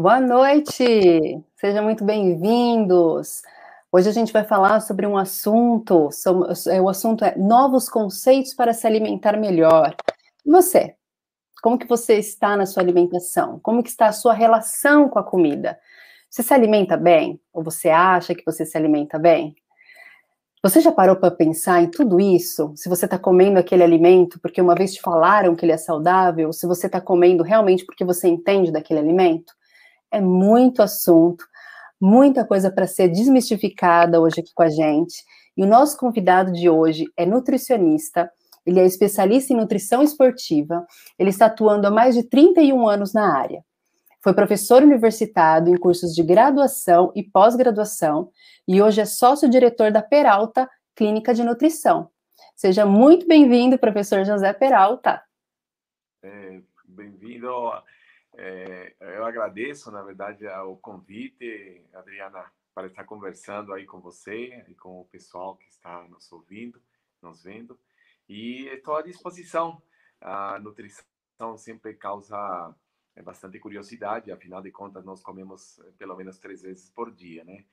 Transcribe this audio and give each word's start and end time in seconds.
Boa 0.00 0.20
noite, 0.20 1.42
sejam 1.56 1.82
muito 1.82 2.04
bem-vindos. 2.04 3.42
Hoje 3.90 4.08
a 4.08 4.12
gente 4.12 4.32
vai 4.32 4.44
falar 4.44 4.78
sobre 4.78 5.04
um 5.04 5.18
assunto, 5.18 6.08
é, 6.70 6.80
o 6.80 6.88
assunto 6.88 7.24
é 7.24 7.36
novos 7.36 7.88
conceitos 7.88 8.54
para 8.54 8.72
se 8.72 8.86
alimentar 8.86 9.36
melhor. 9.36 9.96
E 10.46 10.50
você? 10.52 10.94
Como 11.60 11.76
que 11.76 11.88
você 11.88 12.14
está 12.14 12.56
na 12.56 12.64
sua 12.64 12.80
alimentação? 12.80 13.58
Como 13.60 13.82
que 13.82 13.88
está 13.88 14.06
a 14.06 14.12
sua 14.12 14.32
relação 14.34 15.08
com 15.08 15.18
a 15.18 15.24
comida? 15.24 15.76
Você 16.30 16.44
se 16.44 16.54
alimenta 16.54 16.96
bem? 16.96 17.40
Ou 17.52 17.64
você 17.64 17.88
acha 17.88 18.36
que 18.36 18.44
você 18.46 18.64
se 18.64 18.78
alimenta 18.78 19.18
bem? 19.18 19.56
Você 20.62 20.80
já 20.80 20.92
parou 20.92 21.16
para 21.16 21.32
pensar 21.32 21.82
em 21.82 21.90
tudo 21.90 22.20
isso? 22.20 22.72
Se 22.76 22.88
você 22.88 23.06
está 23.06 23.18
comendo 23.18 23.58
aquele 23.58 23.82
alimento 23.82 24.38
porque 24.38 24.62
uma 24.62 24.76
vez 24.76 24.94
te 24.94 25.00
falaram 25.00 25.56
que 25.56 25.64
ele 25.64 25.72
é 25.72 25.76
saudável, 25.76 26.52
se 26.52 26.68
você 26.68 26.86
está 26.86 27.00
comendo 27.00 27.42
realmente 27.42 27.84
porque 27.84 28.04
você 28.04 28.28
entende 28.28 28.70
daquele 28.70 29.00
alimento? 29.00 29.57
É 30.10 30.20
muito 30.20 30.82
assunto, 30.82 31.44
muita 32.00 32.44
coisa 32.44 32.70
para 32.70 32.86
ser 32.86 33.08
desmistificada 33.08 34.20
hoje 34.20 34.40
aqui 34.40 34.52
com 34.54 34.62
a 34.62 34.68
gente. 34.68 35.22
E 35.56 35.62
o 35.62 35.66
nosso 35.66 35.98
convidado 35.98 36.52
de 36.52 36.70
hoje 36.70 37.04
é 37.16 37.26
nutricionista, 37.26 38.30
ele 38.64 38.80
é 38.80 38.86
especialista 38.86 39.52
em 39.52 39.56
nutrição 39.56 40.02
esportiva, 40.02 40.86
ele 41.18 41.30
está 41.30 41.46
atuando 41.46 41.86
há 41.86 41.90
mais 41.90 42.14
de 42.14 42.22
31 42.22 42.88
anos 42.88 43.12
na 43.12 43.36
área. 43.36 43.64
Foi 44.22 44.34
professor 44.34 44.82
universitário 44.82 45.72
em 45.72 45.78
cursos 45.78 46.14
de 46.14 46.22
graduação 46.22 47.12
e 47.14 47.22
pós-graduação 47.22 48.30
e 48.66 48.82
hoje 48.82 49.00
é 49.00 49.04
sócio-diretor 49.04 49.90
da 49.90 50.02
Peralta 50.02 50.68
Clínica 50.94 51.32
de 51.32 51.44
Nutrição. 51.44 52.10
Seja 52.54 52.84
muito 52.84 53.26
bem-vindo, 53.26 53.78
professor 53.78 54.24
José 54.24 54.52
Peralta. 54.52 55.22
É, 56.22 56.60
bem-vindo 56.84 57.48
é, 58.40 58.94
eu 59.00 59.24
agradeço, 59.24 59.90
na 59.90 60.00
verdade, 60.02 60.46
o 60.46 60.76
convite, 60.76 61.84
Adriana, 61.92 62.50
para 62.72 62.86
estar 62.86 63.02
conversando 63.02 63.72
aí 63.72 63.84
com 63.84 64.00
você 64.00 64.64
e 64.68 64.74
com 64.76 65.00
o 65.00 65.04
pessoal 65.06 65.56
que 65.56 65.68
está 65.68 66.04
nos 66.04 66.30
ouvindo, 66.30 66.80
nos 67.20 67.42
vendo. 67.42 67.76
E 68.28 68.68
estou 68.68 68.94
à 68.94 69.02
disposição. 69.02 69.82
A 70.20 70.60
nutrição 70.60 71.56
sempre 71.56 71.94
causa 71.94 72.72
é, 73.16 73.22
bastante 73.22 73.58
curiosidade, 73.58 74.30
afinal 74.30 74.62
de 74.62 74.70
contas, 74.70 75.04
nós 75.04 75.20
comemos 75.20 75.80
eh, 75.80 75.92
pelo 75.98 76.16
menos 76.16 76.38
três 76.38 76.62
vezes 76.62 76.88
por 76.90 77.10
dia, 77.10 77.42
né? 77.42 77.64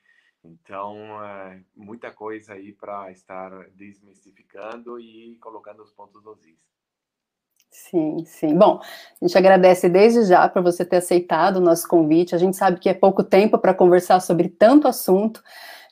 Então, 0.43 1.23
é, 1.23 1.63
muita 1.75 2.11
coisa 2.11 2.53
aí 2.53 2.73
para 2.73 3.11
estar 3.11 3.69
desmistificando 3.69 4.99
e 4.99 5.37
colocando 5.37 5.83
os 5.83 5.91
pontos 5.91 6.23
dos 6.23 6.43
is. 6.45 6.74
Sim, 7.75 8.23
sim. 8.25 8.57
Bom, 8.57 8.79
a 9.21 9.27
gente 9.27 9.37
agradece 9.37 9.89
desde 9.89 10.23
já 10.23 10.47
por 10.47 10.63
você 10.63 10.85
ter 10.85 10.97
aceitado 10.97 11.57
o 11.57 11.61
nosso 11.61 11.85
convite. 11.87 12.33
A 12.33 12.37
gente 12.37 12.55
sabe 12.55 12.79
que 12.79 12.87
é 12.87 12.93
pouco 12.93 13.21
tempo 13.21 13.57
para 13.57 13.73
conversar 13.73 14.21
sobre 14.21 14.47
tanto 14.47 14.87
assunto, 14.87 15.43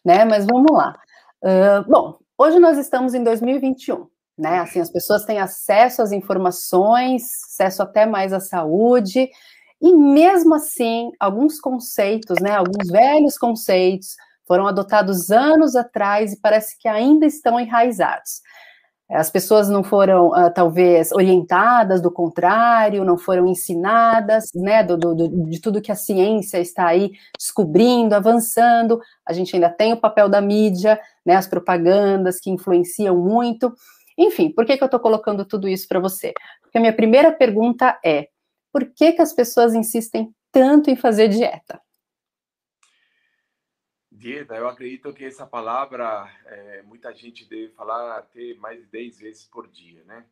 né? 0.04 0.24
Mas 0.24 0.46
vamos 0.46 0.72
lá. 0.72 0.96
Uh, 1.44 1.90
bom, 1.90 2.18
hoje 2.38 2.58
nós 2.58 2.78
estamos 2.78 3.14
em 3.14 3.24
2021, 3.24 4.08
né? 4.38 4.60
Assim, 4.60 4.80
as 4.80 4.90
pessoas 4.90 5.26
têm 5.26 5.40
acesso 5.40 6.02
às 6.02 6.14
informações, 6.14 7.24
acesso 7.52 7.84
até 7.84 8.06
mais 8.06 8.32
à 8.32 8.40
saúde, 8.40 9.30
e 9.82 9.94
mesmo 9.94 10.56
assim, 10.56 11.12
alguns 11.20 11.60
conceitos, 11.60 12.40
né? 12.42 12.56
Alguns 12.56 12.88
velhos 12.90 13.38
conceitos 13.38 14.16
foram 14.48 14.68
adotados 14.68 15.32
anos 15.32 15.76
atrás 15.76 16.32
e 16.32 16.40
parece 16.40 16.78
que 16.80 16.88
ainda 16.88 17.26
estão 17.26 17.60
enraizados. 17.60 18.42
As 19.10 19.30
pessoas 19.30 19.70
não 19.70 19.84
foram, 19.84 20.30
uh, 20.30 20.52
talvez, 20.54 21.12
orientadas, 21.12 22.02
do 22.02 22.10
contrário, 22.10 23.04
não 23.04 23.18
foram 23.18 23.46
ensinadas, 23.48 24.50
né, 24.56 24.82
do, 24.84 24.98
do, 24.98 25.28
de 25.50 25.60
tudo 25.60 25.82
que 25.82 25.92
a 25.92 25.96
ciência 25.96 26.58
está 26.60 26.88
aí 26.88 27.12
descobrindo, 27.38 28.16
avançando. 28.16 29.00
A 29.26 29.34
gente 29.34 29.56
ainda 29.56 29.70
tem 29.70 29.94
o 29.94 30.00
papel 30.00 30.30
da 30.30 30.42
mídia, 30.42 31.00
né, 31.26 31.36
as 31.36 31.48
propagandas 31.48 32.40
que 32.40 32.50
influenciam 32.50 33.16
muito. 33.18 33.74
Enfim, 34.18 34.50
por 34.52 34.66
que, 34.66 34.78
que 34.78 34.84
eu 34.84 34.88
estou 34.88 35.00
colocando 35.00 35.46
tudo 35.46 35.68
isso 35.68 35.88
para 35.88 36.00
você? 36.00 36.34
Porque 36.62 36.78
a 36.78 36.82
minha 36.82 36.94
primeira 36.94 37.32
pergunta 37.32 38.00
é: 38.04 38.30
por 38.72 38.86
que, 38.86 39.12
que 39.12 39.22
as 39.22 39.34
pessoas 39.34 39.74
insistem 39.74 40.34
tanto 40.52 40.90
em 40.90 40.96
fazer 40.96 41.28
dieta? 41.28 41.80
Dieta, 44.24 44.56
eu 44.56 44.70
acredito 44.70 45.14
que 45.14 45.26
essa 45.26 45.46
palavra 45.46 46.34
é, 46.46 46.82
muita 46.84 47.14
gente 47.14 47.44
deve 47.44 47.74
falar 47.74 48.20
até 48.20 48.54
mais 48.54 48.80
de 48.80 48.86
10 48.86 49.20
vezes 49.20 49.44
por 49.44 49.68
dia, 49.68 50.02
né? 50.06 50.26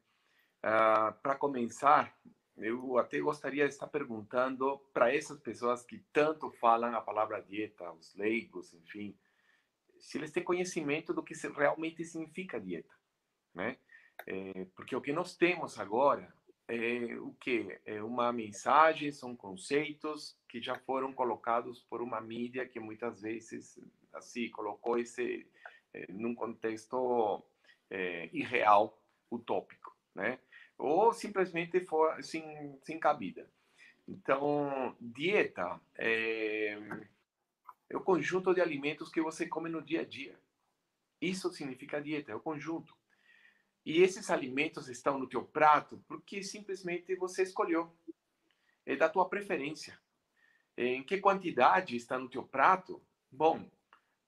Ah, 0.63 1.13
para 1.22 1.35
começar, 1.35 2.18
eu 2.56 2.97
até 2.97 3.19
gostaria 3.19 3.68
de 3.68 3.74
estar 3.74 3.88
perguntando 3.88 4.78
para 4.94 5.13
essas 5.13 5.38
pessoas 5.41 5.84
que 5.84 5.97
tanto 6.13 6.50
falam 6.52 6.96
a 6.96 7.02
palavra 7.02 7.41
dieta, 7.41 7.91
os 7.91 8.16
leigos, 8.16 8.74
enfim, 8.74 9.13
se 10.00 10.18
eles 10.18 10.31
têm 10.31 10.41
conhecimento 10.41 11.13
do 11.13 11.22
que 11.22 11.34
realmente 11.50 12.06
significa 12.06 12.62
dieta, 12.62 12.96
né? 13.53 13.75
É, 14.25 14.68
porque 14.73 14.96
o 14.96 15.02
que 15.02 15.12
nós 15.12 15.35
temos 15.35 15.78
agora 15.78 16.34
é 16.72 17.20
o 17.20 17.34
que? 17.34 17.80
É 17.86 18.02
uma 18.02 18.32
mensagem, 18.32 19.12
são 19.12 19.36
conceitos 19.36 20.38
que 20.48 20.62
já 20.62 20.80
foram 20.80 21.12
colocados 21.12 21.82
por 21.90 22.02
uma 22.02 22.22
mídia 22.22 22.66
que 22.66 22.80
muitas 22.80 23.22
vezes 23.22 23.78
assim 24.14 24.50
colocou 24.50 24.98
esse 24.98 25.46
é, 25.94 26.12
num 26.14 26.34
contexto 26.34 27.44
é, 27.90 28.30
irreal, 28.32 28.98
utópico, 29.30 29.94
né? 30.16 30.40
Ou 30.78 31.12
simplesmente 31.14 31.82
for 31.82 32.24
sem, 32.24 32.80
sem 32.84 32.98
cabida. 32.98 33.50
Então, 34.08 34.96
dieta 35.00 35.80
é, 35.98 36.78
é 37.90 37.98
o 37.98 38.02
conjunto 38.02 38.53
de 38.53 38.62
alimentos 38.62 39.09
que 39.09 39.22
você 39.22 39.46
come 39.46 39.70
no 39.70 39.82
dia 39.82 40.02
a 40.02 40.06
dia. 40.06 40.40
Isso 41.20 41.52
significa 41.52 42.02
dieta, 42.02 42.32
é 42.32 42.36
o 42.36 42.40
conjunto. 42.40 42.96
E 43.86 44.02
esses 44.02 44.30
alimentos 44.30 44.88
estão 44.88 45.18
no 45.18 45.28
teu 45.28 45.44
prato 45.44 46.03
porque 46.08 46.44
simplesmente 46.44 47.16
você 47.16 47.44
escolheu. 47.44 47.92
É 48.86 48.96
da 48.96 49.09
tua 49.09 49.28
preferência. 49.28 50.00
Em 50.78 51.03
que 51.03 51.19
quantidade 51.19 51.96
está 51.96 52.18
no 52.18 52.30
teu 52.30 52.44
prato? 52.44 53.02
Bom, 53.31 53.70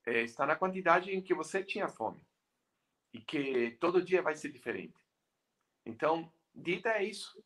é, 0.06 0.22
está 0.22 0.46
na 0.46 0.56
quantidade 0.56 1.12
em 1.12 1.22
que 1.22 1.34
você 1.34 1.63
tinha 1.63 1.88
fome. 1.88 2.25
E 3.13 3.22
que 3.22 3.72
todo 3.80 4.03
dia 4.03 4.22
vai 4.22 4.36
ser 4.36 4.52
diferente. 4.52 4.96
Então, 5.86 6.31
dita 6.53 6.90
é 6.90 7.03
isso. 7.03 7.44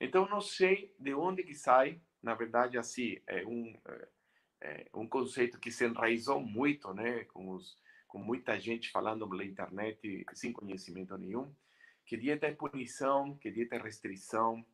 Então, 0.00 0.28
não 0.28 0.40
sei 0.40 0.94
de 0.98 1.14
onde 1.14 1.42
que 1.42 1.54
sai. 1.54 2.00
Na 2.22 2.34
verdade, 2.34 2.78
assim, 2.78 3.20
é 3.26 3.44
um, 3.46 3.78
é, 3.86 4.08
é 4.60 4.90
um 4.94 5.08
conceito 5.08 5.58
que 5.58 5.70
se 5.70 5.84
enraizou 5.84 6.40
muito, 6.40 6.92
né? 6.94 7.24
Com 7.24 7.50
os 7.50 7.76
com 8.10 8.18
muita 8.18 8.58
gente 8.58 8.90
falando 8.90 9.28
pela 9.28 9.44
internet 9.44 10.26
sem 10.34 10.52
conhecimento 10.52 11.16
nenhum, 11.16 11.54
que 12.04 12.16
dieta 12.16 12.46
é 12.46 12.52
punição, 12.52 13.36
que 13.36 13.50
dieta 13.52 13.76
é 13.76 13.78
restrição, 13.80 14.66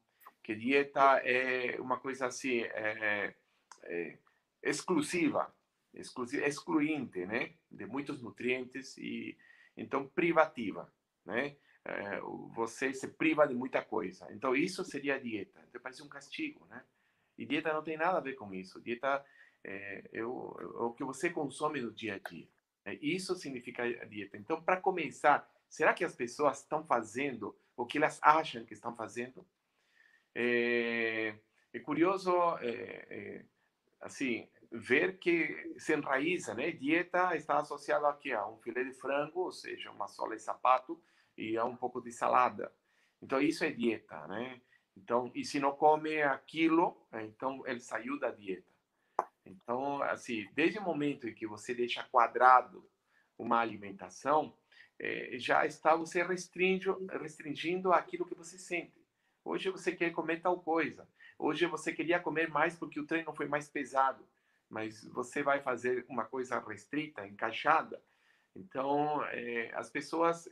que 0.43 0.55
dieta 0.55 1.21
é 1.23 1.79
uma 1.79 1.99
coisa 1.99 2.27
assim 2.27 2.61
é, 2.61 3.35
é, 3.85 4.19
exclusiva, 4.63 5.55
exclusiva, 5.93 6.47
excluinte, 6.47 7.27
né, 7.27 7.53
de 7.71 7.85
muitos 7.85 8.23
nutrientes 8.23 8.97
e 8.97 9.37
então 9.77 10.09
privativa, 10.09 10.91
né? 11.25 11.57
É, 11.85 12.21
você 12.55 12.93
se 12.93 13.07
priva 13.07 13.47
de 13.47 13.55
muita 13.55 13.81
coisa. 13.81 14.27
Então 14.33 14.57
isso 14.57 14.83
seria 14.83 15.21
dieta. 15.21 15.63
Então 15.69 15.81
parece 15.81 16.03
um 16.03 16.09
castigo, 16.09 16.67
né? 16.67 16.83
E 17.39 17.45
dieta 17.45 17.73
não 17.73 17.83
tem 17.83 17.97
nada 17.97 18.17
a 18.19 18.21
ver 18.21 18.33
com 18.33 18.53
isso. 18.53 18.81
Dieta 18.81 19.25
é, 19.63 20.03
é, 20.13 20.25
o, 20.25 20.57
é 20.59 20.83
o 20.85 20.93
que 20.95 21.05
você 21.05 21.31
consome 21.31 21.81
no 21.81 21.93
dia 21.93 22.15
a 22.15 22.19
dia. 22.19 22.49
É, 22.87 22.95
isso 23.03 23.35
significa 23.35 23.83
dieta. 24.07 24.37
Então, 24.37 24.63
para 24.63 24.77
começar, 24.77 25.51
será 25.69 25.93
que 25.93 26.05
as 26.05 26.15
pessoas 26.15 26.61
estão 26.61 26.87
fazendo 26.87 27.59
o 27.77 27.85
que 27.85 27.99
elas 27.99 28.21
acham 28.23 28.65
que 28.65 28.73
estão 28.73 28.95
fazendo? 28.95 29.45
É, 30.33 31.35
é 31.73 31.81
curioso, 31.81 32.33
é, 32.61 33.07
é, 33.11 33.45
assim, 34.01 34.49
ver 34.71 35.19
que 35.19 35.75
se 35.79 35.95
enraiza, 35.95 36.55
né? 36.55 36.71
Dieta 36.71 37.35
está 37.35 37.59
associada 37.59 38.09
aqui 38.09 38.33
a 38.33 38.47
um 38.47 38.57
filé 38.59 38.85
de 38.85 38.93
frango, 38.93 39.41
ou 39.41 39.53
seja, 39.53 39.91
uma 39.91 40.07
sola 40.07 40.37
e 40.37 40.39
sapato 40.39 41.03
e 41.37 41.59
a 41.59 41.65
um 41.65 41.77
pouco 41.77 42.01
de 42.01 42.13
salada. 42.13 42.73
Então, 43.21 43.41
isso 43.41 43.65
é 43.65 43.71
dieta, 43.73 44.29
né? 44.29 44.61
Então, 44.97 45.33
e 45.35 45.45
se 45.45 45.59
não 45.59 45.73
come 45.73 46.23
aquilo, 46.23 47.05
então 47.13 47.67
ele 47.67 47.81
saiu 47.81 48.17
da 48.19 48.31
dieta. 48.31 48.76
Então, 49.47 50.03
assim, 50.03 50.47
desde 50.55 50.79
o 50.79 50.83
momento 50.83 51.29
em 51.29 51.35
que 51.35 51.47
você 51.47 51.73
deixa 51.73 52.03
quadrado 52.03 52.85
uma 53.39 53.61
alimentação, 53.61 54.57
é, 54.99 55.39
já 55.39 55.65
está 55.65 55.95
você 55.95 56.23
restringindo, 56.23 57.07
restringindo 57.07 57.93
aquilo 57.93 58.27
que 58.27 58.35
você 58.35 58.59
sente. 58.59 59.07
Hoje 59.45 59.71
você 59.71 59.93
quer 59.93 60.11
comer 60.11 60.41
tal 60.41 60.61
coisa. 60.61 61.09
Hoje 61.39 61.67
você 61.67 61.93
queria 61.93 62.19
comer 62.19 62.49
mais 62.49 62.75
porque 62.75 62.99
o 62.99 63.07
treino 63.07 63.33
foi 63.33 63.47
mais 63.47 63.69
pesado. 63.69 64.27
Mas 64.69 65.05
você 65.05 65.43
vai 65.43 65.61
fazer 65.63 66.05
uma 66.09 66.25
coisa 66.25 66.59
restrita, 66.59 67.27
encaixada. 67.27 68.03
Então, 68.55 69.23
é, 69.27 69.71
as 69.75 69.89
pessoas, 69.89 70.49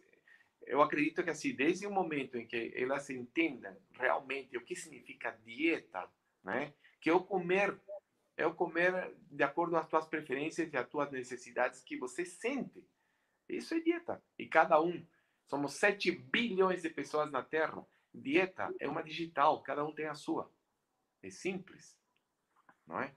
eu 0.66 0.80
acredito 0.80 1.24
que 1.24 1.30
assim, 1.30 1.52
desde 1.52 1.86
o 1.86 1.90
momento 1.90 2.36
em 2.36 2.46
que 2.46 2.72
elas 2.76 3.10
entendam 3.10 3.76
realmente 3.94 4.56
o 4.56 4.60
que 4.60 4.76
significa 4.76 5.36
dieta, 5.44 6.08
né? 6.44 6.72
Que 7.00 7.10
o 7.10 7.24
comer 7.24 7.76
é 8.36 8.46
o 8.46 8.54
comer 8.54 9.14
de 9.30 9.42
acordo 9.42 9.72
com 9.72 9.78
as 9.78 9.88
tuas 9.88 10.06
preferências 10.06 10.72
e 10.72 10.76
as 10.76 10.88
tuas 10.88 11.10
necessidades 11.10 11.80
que 11.80 11.96
você 11.96 12.24
sente. 12.24 12.84
Isso 13.48 13.74
é 13.74 13.80
dieta. 13.80 14.22
E 14.38 14.46
cada 14.46 14.80
um, 14.80 15.04
somos 15.46 15.74
7 15.74 16.10
bilhões 16.10 16.82
de 16.82 16.90
pessoas 16.90 17.30
na 17.30 17.42
Terra. 17.42 17.84
Dieta 18.12 18.72
é 18.80 18.88
uma 18.88 19.02
digital, 19.02 19.62
cada 19.62 19.84
um 19.84 19.92
tem 19.92 20.06
a 20.06 20.14
sua. 20.14 20.50
É 21.22 21.30
simples, 21.30 21.96
não 22.86 23.00
é? 23.00 23.12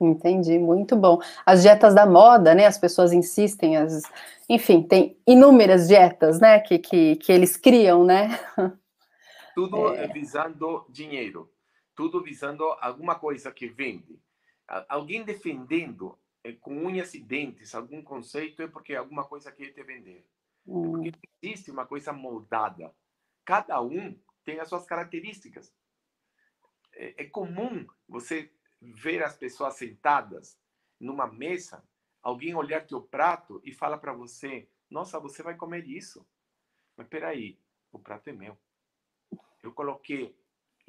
Entendi, 0.00 0.58
muito 0.58 0.96
bom. 0.96 1.20
As 1.44 1.62
dietas 1.62 1.94
da 1.94 2.06
moda, 2.06 2.54
né? 2.54 2.64
As 2.64 2.78
pessoas 2.78 3.12
insistem, 3.12 3.76
as, 3.76 4.02
enfim, 4.48 4.82
tem 4.82 5.20
inúmeras 5.26 5.88
dietas, 5.88 6.40
né? 6.40 6.58
Que, 6.58 6.78
que, 6.78 7.16
que 7.16 7.30
eles 7.30 7.56
criam, 7.56 8.04
né? 8.04 8.28
Tudo 9.54 9.92
é... 9.94 10.06
visando 10.08 10.86
dinheiro, 10.88 11.52
tudo 12.00 12.22
visando 12.22 12.64
alguma 12.80 13.14
coisa 13.14 13.52
que 13.52 13.68
vende. 13.68 14.18
Alguém 14.88 15.22
defendendo 15.22 16.18
eh, 16.42 16.54
com 16.54 16.74
unhas 16.86 17.12
e 17.12 17.20
dentes 17.20 17.74
algum 17.74 18.02
conceito 18.02 18.62
é 18.62 18.66
porque 18.66 18.94
alguma 18.94 19.22
coisa 19.28 19.52
quer 19.52 19.74
te 19.74 19.82
vender. 19.82 20.26
Hum. 20.66 20.92
Porque 20.92 21.12
existe 21.42 21.70
uma 21.70 21.84
coisa 21.84 22.10
moldada. 22.10 22.96
Cada 23.44 23.82
um 23.82 24.18
tem 24.46 24.60
as 24.60 24.68
suas 24.70 24.86
características. 24.86 25.74
É, 26.94 27.24
é 27.24 27.26
comum 27.26 27.86
você 28.08 28.50
ver 28.80 29.22
as 29.22 29.36
pessoas 29.36 29.74
sentadas 29.74 30.58
numa 30.98 31.26
mesa, 31.26 31.86
alguém 32.22 32.54
olhar 32.54 32.86
teu 32.86 33.02
prato 33.02 33.60
e 33.62 33.74
fala 33.74 33.98
para 33.98 34.14
você: 34.14 34.66
Nossa, 34.88 35.20
você 35.20 35.42
vai 35.42 35.54
comer 35.54 35.86
isso. 35.86 36.26
Mas 36.96 37.08
peraí, 37.08 37.58
o 37.92 37.98
prato 37.98 38.30
é 38.30 38.32
meu. 38.32 38.56
Eu 39.62 39.74
coloquei 39.74 40.34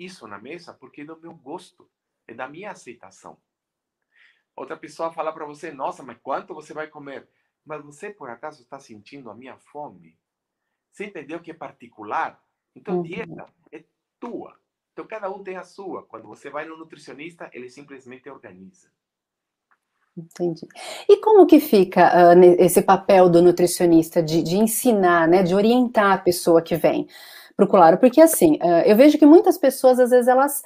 isso 0.03 0.27
na 0.27 0.39
mesa 0.39 0.73
porque 0.73 1.01
é 1.01 1.05
do 1.05 1.19
meu 1.19 1.33
gosto, 1.33 1.89
é 2.27 2.33
da 2.33 2.47
minha 2.47 2.71
aceitação. 2.71 3.37
Outra 4.55 4.77
pessoa 4.77 5.11
fala 5.11 5.31
para 5.31 5.45
você: 5.45 5.71
Nossa, 5.71 6.03
mas 6.03 6.17
quanto 6.21 6.53
você 6.53 6.73
vai 6.73 6.87
comer? 6.87 7.27
Mas 7.65 7.83
você 7.83 8.09
por 8.09 8.29
acaso 8.29 8.61
está 8.61 8.79
sentindo 8.79 9.29
a 9.29 9.35
minha 9.35 9.57
fome? 9.57 10.17
Você 10.91 11.05
entendeu 11.05 11.39
que 11.39 11.51
é 11.51 11.53
particular? 11.53 12.43
Então, 12.75 12.97
uhum. 12.97 13.03
dieta 13.03 13.45
é 13.71 13.83
tua. 14.19 14.59
Então, 14.91 15.07
cada 15.07 15.29
um 15.31 15.43
tem 15.43 15.55
a 15.55 15.63
sua. 15.63 16.03
Quando 16.03 16.27
você 16.27 16.49
vai 16.49 16.65
no 16.65 16.77
nutricionista, 16.77 17.49
ele 17.53 17.69
simplesmente 17.69 18.29
organiza. 18.29 18.91
Entendi. 20.17 20.67
E 21.07 21.17
como 21.17 21.45
que 21.45 21.61
fica 21.61 22.33
uh, 22.33 22.43
esse 22.59 22.81
papel 22.81 23.29
do 23.29 23.41
nutricionista 23.41 24.21
de, 24.21 24.43
de, 24.43 24.57
ensinar, 24.57 25.27
né, 25.27 25.41
de 25.41 25.55
orientar 25.55 26.11
a 26.11 26.17
pessoa 26.17 26.61
que 26.61 26.75
vem 26.75 27.07
Claro? 27.67 27.97
Porque 27.97 28.21
assim, 28.21 28.55
uh, 28.55 28.83
eu 28.85 28.95
vejo 28.95 29.17
que 29.17 29.25
muitas 29.25 29.57
pessoas, 29.57 29.99
às 29.99 30.09
vezes, 30.09 30.27
elas 30.27 30.61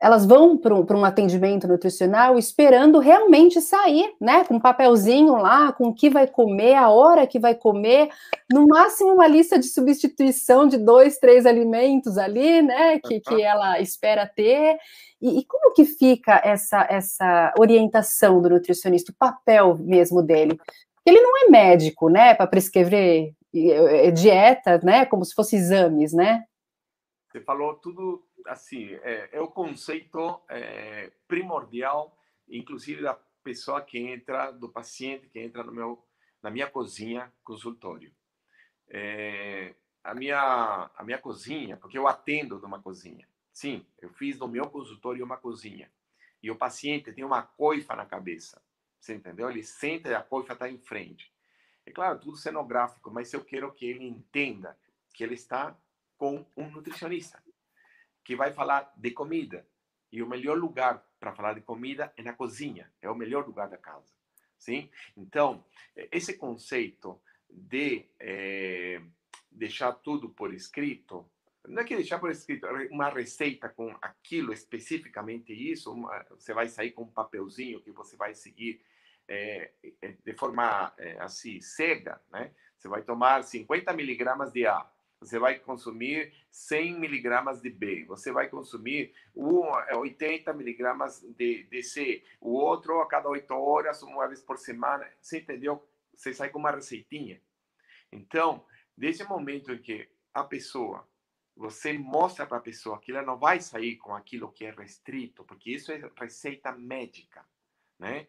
elas 0.00 0.26
vão 0.26 0.58
para 0.58 0.74
um, 0.74 0.86
um, 0.88 1.04
atendimento 1.04 1.66
nutricional 1.66 2.38
esperando 2.38 2.98
realmente 2.98 3.60
sair, 3.62 4.12
né? 4.20 4.44
Com 4.44 4.56
um 4.56 4.60
papelzinho 4.60 5.36
lá, 5.36 5.72
com 5.72 5.88
o 5.88 5.94
que 5.94 6.10
vai 6.10 6.26
comer, 6.26 6.74
a 6.74 6.90
hora 6.90 7.26
que 7.26 7.38
vai 7.38 7.54
comer, 7.54 8.10
no 8.52 8.66
máximo 8.66 9.14
uma 9.14 9.26
lista 9.26 9.58
de 9.58 9.66
substituição 9.66 10.68
de 10.68 10.76
dois, 10.76 11.18
três 11.18 11.46
alimentos 11.46 12.18
ali, 12.18 12.60
né? 12.60 12.98
Que, 12.98 13.20
que 13.20 13.42
ela 13.42 13.80
espera 13.80 14.26
ter. 14.26 14.76
E, 15.20 15.38
e 15.40 15.44
como 15.46 15.72
que 15.72 15.86
fica 15.86 16.42
essa, 16.44 16.86
essa 16.90 17.54
orientação 17.58 18.42
do 18.42 18.50
nutricionista, 18.50 19.12
o 19.12 19.16
papel 19.16 19.78
mesmo 19.80 20.22
dele? 20.22 20.58
Ele 21.06 21.20
não 21.20 21.46
é 21.46 21.50
médico, 21.50 22.10
né? 22.10 22.34
Para 22.34 22.46
prescrever 22.46 23.32
dieta, 24.12 24.78
né? 24.78 25.06
Como 25.06 25.24
se 25.24 25.34
fosse 25.34 25.56
exames, 25.56 26.12
né? 26.12 26.44
Você 27.30 27.40
falou 27.40 27.74
tudo 27.74 28.26
assim, 28.46 28.94
é, 29.02 29.30
é 29.32 29.40
o 29.40 29.48
conceito 29.48 30.40
é, 30.48 31.12
primordial, 31.26 32.16
inclusive 32.48 33.02
da 33.02 33.14
pessoa 33.42 33.82
que 33.82 33.98
entra, 33.98 34.50
do 34.50 34.68
paciente 34.68 35.28
que 35.28 35.38
entra 35.38 35.62
no 35.62 35.72
meu, 35.72 36.04
na 36.42 36.50
minha 36.50 36.68
cozinha, 36.68 37.32
consultório. 37.44 38.12
É, 38.88 39.74
a 40.02 40.14
minha 40.14 40.90
a 40.94 41.04
minha 41.04 41.18
cozinha, 41.18 41.76
porque 41.76 41.98
eu 41.98 42.06
atendo 42.06 42.60
numa 42.60 42.80
cozinha. 42.80 43.28
Sim, 43.52 43.84
eu 43.98 44.10
fiz 44.10 44.38
no 44.38 44.46
meu 44.46 44.68
consultório 44.70 45.24
uma 45.24 45.36
cozinha. 45.36 45.90
E 46.42 46.50
o 46.50 46.56
paciente 46.56 47.12
tem 47.12 47.24
uma 47.24 47.42
coifa 47.42 47.96
na 47.96 48.06
cabeça. 48.06 48.62
Você 49.00 49.14
entendeu? 49.14 49.50
Ele 49.50 49.62
senta 49.62 50.08
e 50.08 50.14
a 50.14 50.22
coifa 50.22 50.52
está 50.52 50.68
em 50.68 50.78
frente. 50.78 51.32
É 51.86 51.92
claro, 51.92 52.18
tudo 52.18 52.36
cenográfico, 52.36 53.10
mas 53.10 53.32
eu 53.32 53.44
quero 53.44 53.72
que 53.72 53.86
ele 53.86 54.04
entenda 54.04 54.76
que 55.14 55.22
ele 55.22 55.34
está 55.34 55.78
com 56.18 56.44
um 56.56 56.68
nutricionista 56.68 57.42
que 58.24 58.34
vai 58.34 58.52
falar 58.52 58.92
de 58.96 59.12
comida. 59.12 59.66
E 60.10 60.20
o 60.20 60.28
melhor 60.28 60.58
lugar 60.58 61.06
para 61.20 61.32
falar 61.32 61.54
de 61.54 61.60
comida 61.60 62.12
é 62.16 62.22
na 62.22 62.32
cozinha, 62.32 62.92
é 63.00 63.08
o 63.08 63.14
melhor 63.14 63.46
lugar 63.46 63.68
da 63.68 63.78
casa. 63.78 64.12
Sim? 64.58 64.90
Então, 65.16 65.64
esse 66.10 66.34
conceito 66.34 67.20
de 67.48 68.04
é, 68.18 69.00
deixar 69.50 69.92
tudo 69.92 70.28
por 70.28 70.52
escrito, 70.52 71.28
não 71.68 71.82
é 71.82 71.84
que 71.84 71.96
deixar 71.96 72.18
por 72.18 72.30
escrito, 72.30 72.66
uma 72.90 73.08
receita 73.08 73.68
com 73.68 73.96
aquilo 74.00 74.52
especificamente 74.52 75.52
isso, 75.52 75.92
uma, 75.92 76.24
você 76.30 76.52
vai 76.52 76.68
sair 76.68 76.92
com 76.92 77.02
um 77.02 77.12
papelzinho 77.12 77.80
que 77.80 77.90
você 77.90 78.16
vai 78.16 78.34
seguir 78.34 78.80
é, 79.28 79.72
de 80.24 80.32
forma 80.34 80.92
é, 80.98 81.18
assim 81.20 81.60
cega, 81.60 82.20
né? 82.30 82.52
Você 82.76 82.88
vai 82.88 83.02
tomar 83.02 83.42
50 83.42 83.92
miligramas 83.92 84.52
de 84.52 84.66
A, 84.66 84.86
você 85.20 85.38
vai 85.38 85.58
consumir 85.58 86.32
100 86.50 87.00
miligramas 87.00 87.60
de 87.60 87.70
B, 87.70 88.04
você 88.04 88.30
vai 88.30 88.48
consumir 88.48 89.14
80 89.34 90.50
é, 90.50 90.54
miligramas 90.54 91.22
de, 91.22 91.64
de 91.64 91.82
C, 91.82 92.22
o 92.40 92.52
outro 92.52 93.00
a 93.00 93.08
cada 93.08 93.28
8 93.28 93.52
horas, 93.54 94.02
uma 94.02 94.26
vez 94.28 94.42
por 94.42 94.58
semana. 94.58 95.08
Você 95.20 95.38
entendeu? 95.38 95.86
Você 96.14 96.34
sai 96.34 96.50
com 96.50 96.58
uma 96.58 96.70
receitinha. 96.70 97.40
Então, 98.12 98.64
desde 98.96 99.22
o 99.22 99.28
momento 99.28 99.72
em 99.72 99.78
que 99.78 100.08
a 100.32 100.44
pessoa, 100.44 101.08
você 101.56 101.94
mostra 101.94 102.46
para 102.46 102.58
a 102.58 102.62
pessoa 102.62 103.00
que 103.00 103.10
ela 103.10 103.22
não 103.22 103.38
vai 103.38 103.60
sair 103.60 103.96
com 103.96 104.14
aquilo 104.14 104.52
que 104.52 104.66
é 104.66 104.70
restrito, 104.70 105.44
porque 105.44 105.70
isso 105.70 105.90
é 105.90 106.10
receita 106.18 106.72
médica, 106.72 107.44
né? 107.98 108.26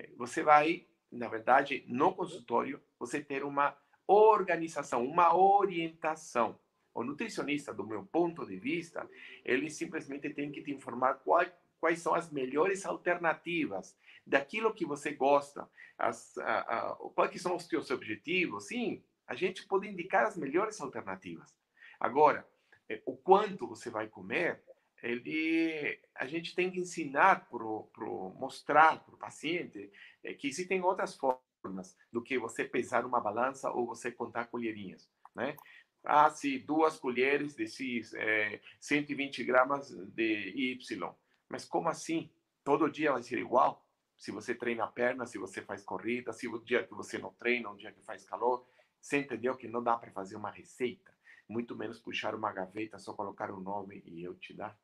É, 0.00 0.08
você 0.16 0.42
vai, 0.42 0.86
na 1.12 1.28
verdade, 1.28 1.84
no 1.86 2.14
consultório, 2.14 2.80
você 2.98 3.22
ter 3.22 3.44
uma 3.44 3.76
organização, 4.06 5.04
uma 5.04 5.36
orientação. 5.36 6.58
O 6.94 7.04
nutricionista, 7.04 7.72
do 7.72 7.86
meu 7.86 8.04
ponto 8.04 8.46
de 8.46 8.56
vista, 8.56 9.08
ele 9.44 9.70
simplesmente 9.70 10.30
tem 10.30 10.50
que 10.50 10.62
te 10.62 10.72
informar 10.72 11.14
qual, 11.14 11.44
quais 11.78 12.00
são 12.00 12.14
as 12.14 12.30
melhores 12.30 12.84
alternativas 12.84 13.96
daquilo 14.26 14.74
que 14.74 14.84
você 14.86 15.12
gosta, 15.12 15.68
as, 15.96 16.36
a, 16.38 16.58
a, 16.60 16.96
quais 17.14 17.40
são 17.40 17.54
os 17.54 17.66
teus 17.66 17.90
objetivos. 17.90 18.66
Sim, 18.66 19.04
a 19.26 19.34
gente 19.34 19.66
pode 19.66 19.86
indicar 19.86 20.24
as 20.26 20.36
melhores 20.36 20.80
alternativas. 20.80 21.54
Agora, 22.00 22.46
eh, 22.88 23.02
o 23.06 23.16
quanto 23.16 23.68
você 23.68 23.90
vai 23.90 24.08
comer, 24.08 24.64
ele, 25.02 26.00
a 26.14 26.26
gente 26.26 26.54
tem 26.54 26.70
que 26.70 26.80
ensinar, 26.80 27.48
pro, 27.48 27.84
pro, 27.92 28.34
mostrar 28.38 29.04
para 29.04 29.14
o 29.14 29.18
paciente 29.18 29.90
eh, 30.22 30.34
que 30.34 30.48
existem 30.48 30.82
outras 30.82 31.16
formas 31.16 31.96
do 32.12 32.22
que 32.22 32.38
você 32.38 32.64
pesar 32.64 33.04
uma 33.04 33.20
balança 33.20 33.70
ou 33.70 33.86
você 33.86 34.10
contar 34.10 34.46
colherinhas, 34.46 35.10
né? 35.34 35.56
Ah, 36.04 36.30
se 36.30 36.58
duas 36.58 36.98
colheres 36.98 37.54
desses 37.54 38.14
é, 38.14 38.60
120 38.80 39.44
gramas 39.44 39.90
de 39.90 40.72
Y. 40.72 41.14
Mas 41.48 41.64
como 41.64 41.88
assim? 41.88 42.30
Todo 42.64 42.90
dia 42.90 43.12
vai 43.12 43.22
ser 43.22 43.38
igual? 43.38 43.86
Se 44.16 44.30
você 44.30 44.54
treina 44.54 44.84
a 44.84 44.86
perna, 44.86 45.26
se 45.26 45.38
você 45.38 45.62
faz 45.62 45.82
corrida, 45.82 46.32
se 46.32 46.48
o 46.48 46.58
dia 46.58 46.86
que 46.86 46.94
você 46.94 47.18
não 47.18 47.32
treina, 47.34 47.70
um 47.70 47.76
dia 47.76 47.92
que 47.92 48.02
faz 48.02 48.24
calor, 48.24 48.66
você 49.00 49.18
entendeu 49.18 49.56
que 49.56 49.68
não 49.68 49.82
dá 49.82 49.96
para 49.96 50.10
fazer 50.10 50.36
uma 50.36 50.50
receita, 50.50 51.12
muito 51.48 51.74
menos 51.74 51.98
puxar 51.98 52.34
uma 52.34 52.52
gaveta, 52.52 52.98
só 52.98 53.14
colocar 53.14 53.50
o 53.50 53.58
um 53.58 53.60
nome 53.60 54.02
e 54.06 54.22
eu 54.22 54.34
te 54.34 54.54
dar. 54.54 54.78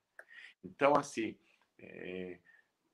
Então, 0.65 0.97
assim, 0.97 1.37
é, 1.79 2.39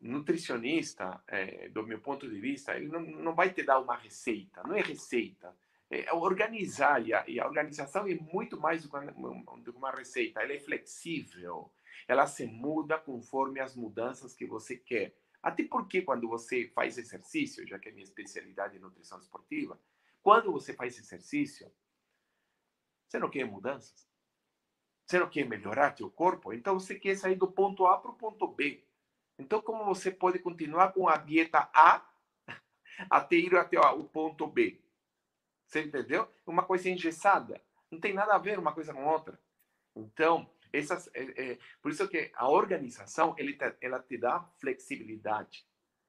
nutricionista, 0.00 1.22
é, 1.28 1.68
do 1.68 1.86
meu 1.86 2.00
ponto 2.00 2.28
de 2.28 2.38
vista, 2.40 2.76
ele 2.76 2.88
não, 2.88 3.00
não 3.00 3.34
vai 3.34 3.52
te 3.52 3.62
dar 3.62 3.78
uma 3.78 3.96
receita, 3.96 4.62
não 4.64 4.74
é 4.74 4.80
receita. 4.80 5.54
É 5.90 6.10
organizar, 6.12 7.06
e 7.06 7.12
a, 7.12 7.24
e 7.28 7.38
a 7.38 7.46
organização 7.46 8.08
é 8.08 8.14
muito 8.14 8.58
mais 8.58 8.82
do 8.82 8.88
que, 8.88 8.96
uma, 8.96 9.56
do 9.58 9.72
que 9.72 9.78
uma 9.78 9.90
receita, 9.90 10.40
ela 10.40 10.52
é 10.52 10.58
flexível, 10.58 11.70
ela 12.08 12.26
se 12.26 12.46
muda 12.46 12.98
conforme 12.98 13.60
as 13.60 13.76
mudanças 13.76 14.34
que 14.34 14.46
você 14.46 14.76
quer. 14.76 15.14
Até 15.42 15.64
porque 15.64 16.00
quando 16.00 16.26
você 16.28 16.68
faz 16.68 16.96
exercício, 16.96 17.66
já 17.66 17.78
que 17.78 17.90
é 17.90 17.92
minha 17.92 18.04
especialidade 18.04 18.76
em 18.76 18.80
nutrição 18.80 19.18
esportiva, 19.18 19.78
quando 20.22 20.50
você 20.50 20.72
faz 20.72 20.98
exercício, 20.98 21.70
você 23.06 23.18
não 23.18 23.28
quer 23.28 23.44
mudanças? 23.44 24.08
Você 25.12 25.26
quer 25.26 25.46
melhorar 25.46 25.94
seu 25.94 26.10
corpo? 26.10 26.54
Então 26.54 26.80
você 26.80 26.94
quer 26.94 27.14
sair 27.16 27.34
do 27.34 27.46
ponto 27.46 27.86
A 27.86 27.98
para 27.98 28.10
o 28.10 28.14
ponto 28.14 28.48
B. 28.48 28.82
Então, 29.38 29.60
como 29.60 29.84
você 29.84 30.10
pode 30.10 30.38
continuar 30.38 30.94
com 30.94 31.06
a 31.06 31.18
dieta 31.18 31.68
A 31.74 32.02
até 33.10 33.36
ir 33.36 33.54
até 33.54 33.78
o 33.78 34.04
ponto 34.04 34.46
B? 34.46 34.80
Você 35.66 35.82
entendeu? 35.82 36.26
Uma 36.46 36.64
coisa 36.64 36.88
engessada. 36.88 37.60
Não 37.90 38.00
tem 38.00 38.14
nada 38.14 38.34
a 38.34 38.38
ver 38.38 38.58
uma 38.58 38.72
coisa 38.72 38.94
com 38.94 39.04
outra. 39.04 39.38
Então, 39.94 40.50
Essas, 40.72 41.10
é, 41.12 41.52
é, 41.52 41.58
por 41.82 41.92
isso 41.92 42.08
que 42.08 42.32
a 42.34 42.48
organização 42.48 43.34
ele 43.36 43.52
te, 43.52 43.76
ela 43.82 44.00
te 44.00 44.16
dá 44.16 44.40
flexibilidade. 44.58 45.66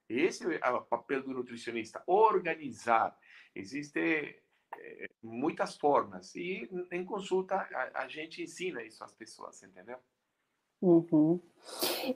Esse 0.07 0.45
é 0.55 0.69
o 0.69 0.81
papel 0.81 1.23
do 1.23 1.33
nutricionista, 1.33 2.01
organizar. 2.07 3.19
Existem 3.53 4.03
é, 4.03 4.42
muitas 5.21 5.75
formas 5.77 6.35
e 6.35 6.69
em 6.91 7.05
consulta 7.05 7.55
a, 7.55 8.03
a, 8.03 8.07
gente 8.07 8.41
ensina 8.41 8.83
isso 8.83 9.03
às 9.03 9.13
pessoas, 9.13 9.61
entendeu? 9.63 9.97
Uhum. 10.81 11.39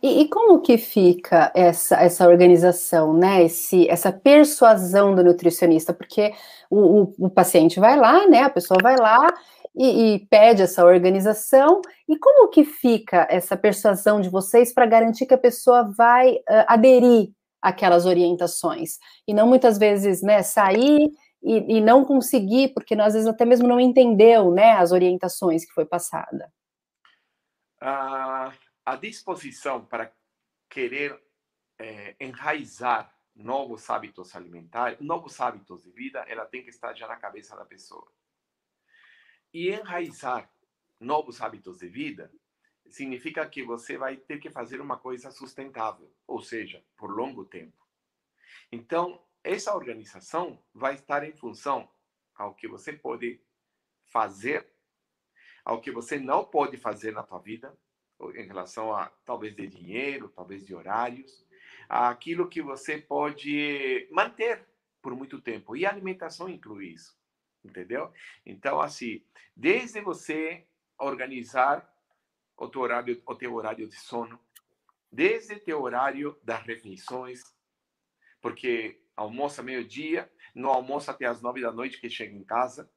E, 0.04 0.22
e, 0.22 0.30
como 0.30 0.60
que 0.60 0.78
fica 0.78 1.54
essa, 1.56 1.96
essa 1.96 2.28
organização, 2.28 3.14
né? 3.14 3.44
Esse, 3.44 3.90
essa 3.90 4.12
persuasão 4.12 5.16
do 5.16 5.24
nutricionista? 5.24 5.94
Porque 5.94 6.34
o, 6.70 7.04
o, 7.04 7.14
o 7.18 7.30
paciente 7.30 7.80
vai 7.80 7.98
lá, 7.98 8.28
né? 8.28 8.42
A 8.42 8.50
pessoa 8.50 8.78
vai 8.84 8.98
lá 8.98 9.26
e, 9.74 10.16
e, 10.16 10.20
pede 10.28 10.64
essa 10.64 10.84
organização. 10.84 11.82
E 12.10 12.18
como 12.18 12.50
que 12.50 12.66
fica 12.66 13.26
essa 13.30 13.56
persuasão 13.56 14.20
de 14.20 14.28
vocês 14.28 14.74
para 14.74 14.86
garantir 14.86 15.26
que 15.26 15.34
a 15.34 15.38
pessoa 15.38 15.84
vai 15.96 16.34
uh, 16.34 16.66
aderir 16.68 17.30
àquelas 17.62 18.06
orientações? 18.06 18.98
E 19.26 19.34
não 19.34 19.48
muitas 19.48 19.78
vezes, 19.78 20.22
né, 20.22 20.44
sair 20.44 21.10
e, 21.48 21.78
e 21.78 21.82
não 21.82 22.04
conseguir, 22.04 22.74
porque 22.74 22.94
às 22.96 23.14
vezes 23.14 23.28
até 23.28 23.46
mesmo 23.46 23.68
não 23.68 23.80
entendeu, 23.80 24.52
né, 24.52 24.74
as 24.74 24.92
orientações 24.92 25.66
que 25.66 25.74
foi 25.74 25.86
passada. 25.86 26.54
A, 27.80 28.54
a 28.86 28.96
disposição 28.96 29.86
para 29.86 30.12
querer 30.70 31.18
é, 31.80 32.16
enraizar 32.20 33.16
novos 33.34 33.90
hábitos 33.90 34.36
alimentares, 34.36 35.00
novos 35.00 35.40
hábitos 35.40 35.84
de 35.84 35.92
vida, 35.92 36.26
ela 36.28 36.46
tem 36.46 36.64
que 36.64 36.70
estar 36.70 36.94
já 36.94 37.08
na 37.08 37.16
cabeça 37.16 37.56
da 37.56 37.64
pessoa. 37.64 38.12
E 39.54 39.70
enraizar 39.70 40.52
novos 41.00 41.40
hábitos 41.40 41.78
de 41.78 41.88
vida 41.88 42.32
significa 42.90 43.48
que 43.48 43.64
você 43.64 43.98
vai 43.98 44.18
ter 44.18 44.40
que 44.40 44.50
fazer 44.50 44.82
uma 44.82 44.98
coisa 44.98 45.32
sustentável, 45.32 46.12
ou 46.26 46.42
seja, 46.42 46.84
por 46.98 47.10
longo 47.12 47.46
tempo. 47.46 47.86
Então, 48.72 49.22
essa 49.52 49.74
organização 49.74 50.62
vai 50.74 50.96
estar 50.96 51.24
em 51.24 51.32
função 51.32 51.90
ao 52.36 52.54
que 52.54 52.68
você 52.68 52.94
pode 52.94 53.42
fazer, 54.06 54.68
ao 55.64 55.82
que 55.82 55.92
você 55.92 56.20
não 56.20 56.44
pode 56.44 56.78
fazer 56.78 57.12
na 57.12 57.24
tua 57.24 57.40
vida, 57.40 57.78
em 58.36 58.46
relação 58.46 58.94
a 58.94 59.08
talvez 59.26 59.56
de 59.56 59.68
dinheiro, 59.68 60.30
talvez 60.30 60.66
de 60.66 60.74
horários, 60.76 61.46
aquilo 61.88 62.50
que 62.50 62.62
você 62.62 62.98
pode 62.98 64.08
manter 64.12 64.68
por 65.02 65.16
muito 65.16 65.42
tempo. 65.42 65.76
E 65.76 65.86
a 65.86 65.90
alimentação 65.92 66.50
inclui 66.50 66.88
isso, 66.88 67.18
entendeu? 67.64 68.12
Então, 68.46 68.82
assim, 68.82 69.24
desde 69.56 70.02
você 70.02 70.66
organizar 70.98 71.90
o 72.58 72.68
teu 72.68 72.82
horário, 72.82 73.22
o 73.26 73.36
teu 73.36 73.54
horário 73.54 73.88
de 73.88 73.96
sono, 73.96 74.40
desde 75.12 75.54
o 75.54 75.60
teu 75.60 75.82
horário 75.82 76.38
das 76.44 76.66
refeições, 76.66 77.44
porque 78.42 79.00
almoça 79.18 79.64
meio-dia, 79.64 80.32
não 80.54 80.70
almoça 80.70 81.12
até 81.12 81.26
as 81.26 81.42
nove 81.42 81.62
da 81.62 81.72
noite 81.72 82.00
que 82.00 82.10
chega 82.10 82.36
em 82.36 82.44
casa, 82.44 82.90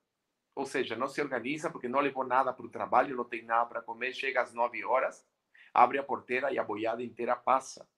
ou 0.55 0.67
seja, 0.67 0.95
não 0.95 1.09
se 1.09 1.21
organiza 1.23 1.71
porque 1.71 1.89
não 1.89 2.01
levou 2.01 2.25
nada 2.25 2.53
para 2.53 2.67
o 2.67 2.71
trabalho, 2.71 3.17
não 3.17 3.25
tem 3.25 3.43
nada 3.43 3.67
para 3.67 3.83
comer, 3.83 4.13
chega 4.13 4.43
às 4.43 4.53
nove 4.53 4.85
horas, 4.85 5.27
abre 5.73 5.99
a 5.99 6.03
porteira 6.03 6.53
e 6.53 6.59
a 6.59 6.65
boiada 6.65 7.03
inteira 7.03 7.35
passa, 7.35 7.89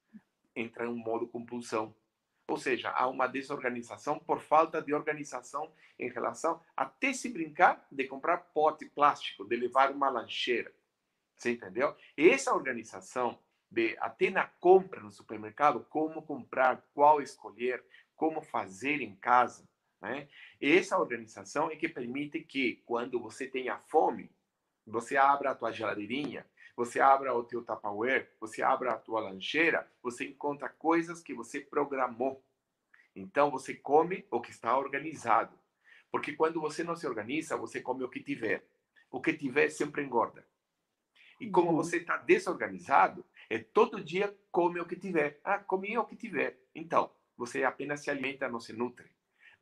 entra 0.55 0.87
em 0.87 0.88
um 0.88 0.97
modo 0.97 1.26
compulsão. 1.26 1.95
Ou 2.47 2.57
seja, 2.57 2.91
há 2.91 3.09
uma 3.09 3.26
desorganização 3.26 4.19
por 4.19 4.41
falta 4.41 4.81
de 4.81 4.93
organização 4.93 5.73
em 5.99 6.11
relação 6.11 6.61
até 6.76 7.12
se 7.12 7.29
brincar 7.29 7.87
de 7.91 8.07
comprar 8.07 8.38
pote 8.38 8.87
plástico, 8.87 9.45
de 9.45 9.57
levar 9.57 9.91
uma 9.91 10.11
lancheira. 10.11 10.73
Você 11.37 11.52
entendeu? 11.52 11.97
Essa 12.17 12.55
organização 12.55 13.38
de 13.73 13.97
até 14.00 14.29
na 14.29 14.47
compra 14.47 15.00
no 15.00 15.11
supermercado, 15.11 15.87
como 15.88 16.23
comprar, 16.23 16.85
qual 16.93 17.23
escolher, 17.23 17.83
como 18.23 18.41
fazer 18.41 19.00
em 19.00 19.17
casa, 19.17 19.69
né? 20.00 20.29
Essa 20.61 20.97
organização 20.97 21.73
é 21.73 21.75
que 21.75 21.88
permite 21.88 22.38
que, 22.38 22.81
quando 22.87 23.19
você 23.19 23.49
tenha 23.49 23.81
fome, 23.88 24.31
você 24.87 25.17
abra 25.17 25.50
a 25.50 25.55
tua 25.57 25.73
geladeirinha, 25.73 26.47
você 26.76 27.00
abra 27.00 27.35
o 27.35 27.43
teu 27.43 27.64
Tupperware, 27.64 28.31
você 28.38 28.62
abra 28.62 28.93
a 28.93 28.97
tua 28.97 29.19
lancheira, 29.19 29.91
você 30.00 30.25
encontra 30.25 30.69
coisas 30.69 31.21
que 31.21 31.35
você 31.35 31.59
programou. 31.59 32.41
Então, 33.17 33.50
você 33.50 33.75
come 33.75 34.25
o 34.31 34.41
que 34.41 34.52
está 34.52 34.79
organizado. 34.79 35.59
Porque 36.09 36.33
quando 36.33 36.61
você 36.61 36.85
não 36.85 36.95
se 36.95 37.09
organiza, 37.09 37.57
você 37.57 37.81
come 37.81 38.05
o 38.05 38.09
que 38.09 38.21
tiver. 38.23 38.64
O 39.11 39.21
que 39.21 39.33
tiver 39.33 39.69
sempre 39.69 40.05
engorda. 40.05 40.47
E 41.41 41.50
como 41.50 41.71
uhum. 41.71 41.76
você 41.76 41.97
está 41.97 42.19
desorganizado, 42.19 43.26
é 43.50 43.59
todo 43.59 44.00
dia 44.00 44.33
come 44.52 44.79
o 44.79 44.87
que 44.87 44.95
tiver. 44.95 45.41
Ah, 45.43 45.59
comi 45.59 45.99
o 45.99 46.05
que 46.05 46.14
tiver. 46.14 46.57
Então, 46.73 47.11
você 47.45 47.65
apenas 47.65 48.01
se 48.01 48.11
alimenta, 48.11 48.49
não 48.49 48.61
se 48.61 48.73
nutre 48.73 49.11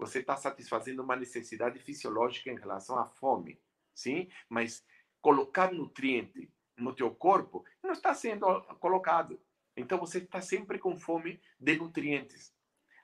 você 0.01 0.21
está 0.21 0.35
satisfazendo 0.35 1.03
uma 1.03 1.15
necessidade 1.15 1.79
fisiológica 1.79 2.51
em 2.51 2.59
relação 2.59 2.99
à 2.99 3.07
fome, 3.07 3.61
sim? 3.95 4.29
Mas 4.49 4.83
colocar 5.21 5.73
nutriente 5.73 6.51
no 6.77 6.95
teu 6.95 7.15
corpo 7.15 7.65
não 7.83 7.93
está 7.93 8.15
sendo 8.15 8.63
colocado. 8.81 9.39
Então 9.77 9.99
você 9.99 10.19
está 10.19 10.41
sempre 10.41 10.79
com 10.79 10.99
fome 10.99 11.39
de 11.59 11.77
nutrientes. 11.77 12.53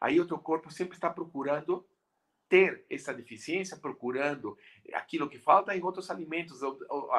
Aí 0.00 0.18
o 0.18 0.26
teu 0.26 0.38
corpo 0.38 0.70
sempre 0.70 0.96
está 0.96 1.10
procurando 1.10 1.86
ter 2.48 2.86
essa 2.88 3.12
deficiência, 3.12 3.76
procurando 3.76 4.56
aquilo 4.94 5.28
que 5.28 5.38
falta 5.38 5.76
em 5.76 5.82
outros 5.82 6.10
alimentos, 6.10 6.62
ou, 6.62 6.78
ou, 6.88 7.10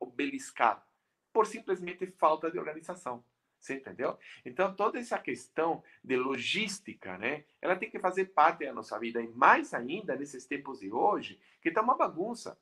ou 0.00 0.10
beliscar, 0.10 0.84
por 1.32 1.46
simplesmente 1.46 2.04
falta 2.18 2.50
de 2.50 2.58
organização. 2.58 3.24
Você 3.60 3.74
entendeu? 3.74 4.18
Então, 4.44 4.74
toda 4.74 4.98
essa 4.98 5.18
questão 5.18 5.84
de 6.02 6.16
logística, 6.16 7.18
né? 7.18 7.44
Ela 7.60 7.76
tem 7.76 7.90
que 7.90 7.98
fazer 7.98 8.26
parte 8.26 8.64
da 8.64 8.72
nossa 8.72 8.98
vida. 8.98 9.20
E 9.20 9.28
mais 9.28 9.74
ainda 9.74 10.16
nesses 10.16 10.46
tempos 10.46 10.80
de 10.80 10.90
hoje, 10.90 11.38
que 11.60 11.68
está 11.68 11.82
uma 11.82 11.96
bagunça. 11.96 12.58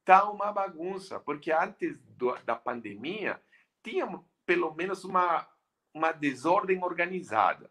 Está 0.00 0.30
uma 0.30 0.52
bagunça. 0.52 1.18
Porque 1.18 1.50
antes 1.50 1.98
do, 2.16 2.36
da 2.40 2.54
pandemia, 2.54 3.40
tinha 3.82 4.06
pelo 4.44 4.74
menos 4.74 5.02
uma, 5.02 5.48
uma 5.94 6.12
desordem 6.12 6.82
organizada. 6.84 7.70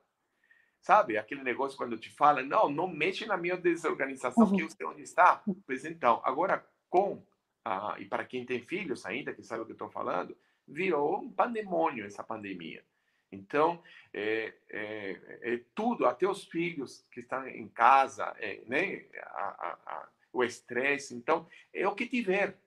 Sabe? 0.82 1.18
Aquele 1.18 1.44
negócio 1.44 1.78
quando 1.78 1.98
te 1.98 2.10
fala, 2.10 2.42
não, 2.42 2.70
não 2.70 2.88
mexe 2.88 3.26
na 3.26 3.38
minha 3.38 3.58
desorganização, 3.58 4.46
uhum. 4.46 4.56
que 4.56 4.64
eu 4.64 4.70
sei 4.70 4.86
onde 4.86 5.04
está. 5.04 5.44
Pois 5.66 5.86
então, 5.86 6.22
agora 6.24 6.66
com, 6.90 7.24
ah, 7.64 7.96
e 8.00 8.06
para 8.06 8.26
quem 8.26 8.46
tem 8.46 8.62
filhos 8.62 9.06
ainda, 9.06 9.34
que 9.34 9.44
sabe 9.44 9.62
o 9.62 9.66
que 9.66 9.74
estou 9.74 9.90
falando, 9.90 10.36
virou 10.68 11.20
um 11.20 11.32
pandemônio 11.32 12.06
essa 12.06 12.24
pandemia. 12.24 12.84
Então, 13.32 13.82
é, 14.14 14.54
é, 14.70 15.20
é, 15.42 15.64
tudo, 15.76 16.06
até 16.06 16.28
os 16.28 16.46
filhos 16.46 17.06
que 17.12 17.22
estão 17.22 17.48
em 17.48 17.68
casa, 17.68 18.34
é, 18.40 18.62
né, 18.66 19.06
a, 19.22 19.68
a, 19.68 19.80
a, 19.86 20.10
o 20.32 20.44
estresse. 20.44 21.14
Então, 21.14 21.48
é 21.74 21.88
o 21.88 21.96
que 21.96 22.08
tiver. 22.08 22.58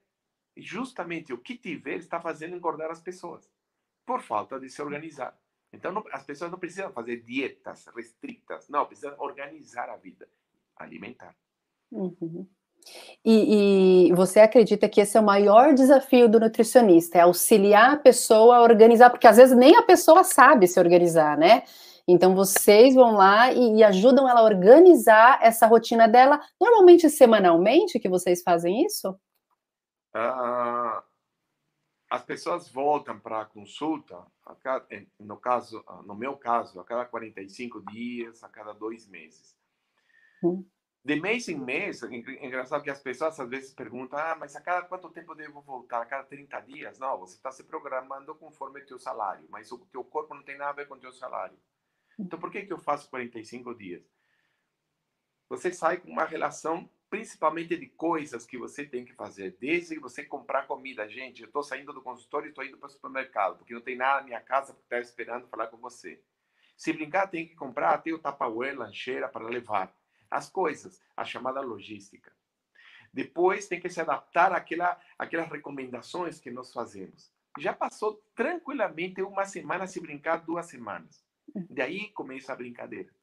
E 0.55 0.61
justamente 0.61 1.33
o 1.33 1.37
que 1.37 1.57
tiver 1.57 1.97
está 1.97 2.19
fazendo 2.19 2.55
engordar 2.55 2.91
as 2.91 3.01
pessoas, 3.01 3.49
por 4.05 4.21
falta 4.21 4.59
de 4.59 4.69
se 4.69 4.81
organizar. 4.81 5.37
Então, 5.73 5.91
não, 5.91 6.03
as 6.11 6.23
pessoas 6.23 6.51
não 6.51 6.59
precisam 6.59 6.91
fazer 6.91 7.21
dietas 7.21 7.87
restritas, 7.95 8.67
não, 8.67 8.85
precisam 8.85 9.15
organizar 9.19 9.89
a 9.89 9.95
vida, 9.95 10.27
alimentar. 10.75 11.35
Uhum. 11.89 12.47
E, 13.23 14.07
e, 14.09 14.13
você 14.13 14.39
acredita 14.39 14.89
que 14.89 14.99
esse 14.99 15.15
é 15.15 15.19
o 15.19 15.23
maior 15.23 15.73
desafio 15.75 16.27
do 16.27 16.39
nutricionista, 16.39 17.19
é 17.19 17.21
auxiliar 17.21 17.93
a 17.93 17.97
pessoa 17.97 18.57
a 18.57 18.61
organizar, 18.61 19.11
porque 19.11 19.27
às 19.27 19.37
vezes 19.37 19.55
nem 19.55 19.75
a 19.75 19.83
pessoa 19.83 20.23
sabe 20.23 20.67
se 20.67 20.79
organizar, 20.79 21.37
né? 21.37 21.63
Então 22.07 22.33
vocês 22.33 22.95
vão 22.95 23.11
lá 23.11 23.51
e, 23.51 23.77
e 23.77 23.83
ajudam 23.83 24.27
ela 24.27 24.39
a 24.39 24.43
organizar 24.43 25.39
essa 25.41 25.67
rotina 25.67 26.07
dela, 26.07 26.41
normalmente 26.59 27.09
semanalmente 27.11 27.99
que 27.99 28.09
vocês 28.09 28.41
fazem 28.41 28.83
isso? 28.83 29.11
Uh, 30.15 31.01
as 32.09 32.23
pessoas 32.25 32.67
voltam 32.69 33.19
para 33.19 33.41
a 33.41 33.45
consulta, 33.45 34.17
a 34.43 34.55
cada, 34.55 34.85
no 35.19 35.37
caso, 35.37 35.85
no 36.05 36.15
meu 36.15 36.35
caso, 36.35 36.79
a 36.79 36.83
cada 36.83 37.05
45 37.05 37.85
dias, 37.91 38.43
a 38.43 38.49
cada 38.49 38.73
dois 38.73 39.07
meses. 39.07 39.55
Hum 40.43 40.65
de 41.03 41.15
mês 41.15 41.47
em 41.49 41.57
mês, 41.57 42.03
engraçado 42.03 42.83
que 42.83 42.89
as 42.89 43.01
pessoas 43.01 43.39
às 43.39 43.49
vezes 43.49 43.73
perguntam, 43.73 44.19
ah, 44.19 44.35
mas 44.35 44.55
a 44.55 44.61
cada 44.61 44.83
quanto 44.83 45.09
tempo 45.09 45.33
devo 45.33 45.59
voltar? 45.61 46.01
A 46.01 46.05
cada 46.05 46.23
30 46.25 46.59
dias? 46.61 46.99
Não, 46.99 47.17
você 47.17 47.35
está 47.35 47.51
se 47.51 47.63
programando 47.63 48.35
conforme 48.35 48.81
o 48.81 48.85
teu 48.85 48.99
salário, 48.99 49.47
mas 49.49 49.71
o 49.71 49.79
teu 49.79 50.03
corpo 50.03 50.35
não 50.35 50.43
tem 50.43 50.57
nada 50.57 50.69
a 50.69 50.73
ver 50.75 50.87
com 50.87 50.93
o 50.93 50.99
teu 50.99 51.11
salário. 51.11 51.57
Então, 52.19 52.39
por 52.39 52.51
que, 52.51 52.63
que 52.63 52.73
eu 52.73 52.77
faço 52.77 53.09
45 53.09 53.73
dias? 53.73 54.03
Você 55.49 55.73
sai 55.73 55.97
com 55.97 56.11
uma 56.11 56.23
relação 56.23 56.87
principalmente 57.09 57.75
de 57.75 57.87
coisas 57.87 58.45
que 58.45 58.57
você 58.57 58.85
tem 58.85 59.03
que 59.03 59.13
fazer, 59.13 59.57
desde 59.59 59.99
você 59.99 60.23
comprar 60.23 60.67
comida. 60.67 61.09
Gente, 61.09 61.41
eu 61.41 61.47
estou 61.47 61.63
saindo 61.63 61.91
do 61.91 62.01
consultório 62.01 62.47
e 62.47 62.49
estou 62.49 62.63
indo 62.63 62.77
para 62.77 62.87
o 62.87 62.89
supermercado, 62.89 63.57
porque 63.57 63.73
não 63.73 63.81
tem 63.81 63.97
nada 63.97 64.21
na 64.21 64.27
minha 64.27 64.39
casa 64.39 64.73
para 64.73 64.99
estar 64.99 64.99
esperando 64.99 65.49
falar 65.49 65.67
com 65.67 65.77
você. 65.77 66.23
Se 66.77 66.93
brincar, 66.93 67.27
tem 67.27 67.45
que 67.45 67.55
comprar 67.55 67.95
até 67.95 68.13
o 68.13 68.19
tupperware, 68.19 68.77
lancheira 68.77 69.27
para 69.27 69.45
levar 69.45 69.93
as 70.31 70.49
coisas, 70.49 71.01
a 71.15 71.25
chamada 71.25 71.59
logística. 71.59 72.33
Depois 73.13 73.67
tem 73.67 73.79
que 73.79 73.89
se 73.89 73.99
adaptar 73.99 74.53
àquela, 74.53 74.99
àquelas 75.19 75.49
recomendações 75.51 76.39
que 76.39 76.49
nós 76.49 76.71
fazemos. 76.71 77.29
já 77.59 77.73
passou 77.73 78.23
tranquilamente 78.33 79.21
uma 79.21 79.43
semana 79.43 79.85
se 79.85 79.99
brincar 79.99 80.37
duas 80.37 80.67
semanas. 80.67 81.21
Uhum. 81.53 81.67
Daí 81.69 82.09
começa 82.11 82.53
a 82.53 82.55
brincadeira. 82.55 83.13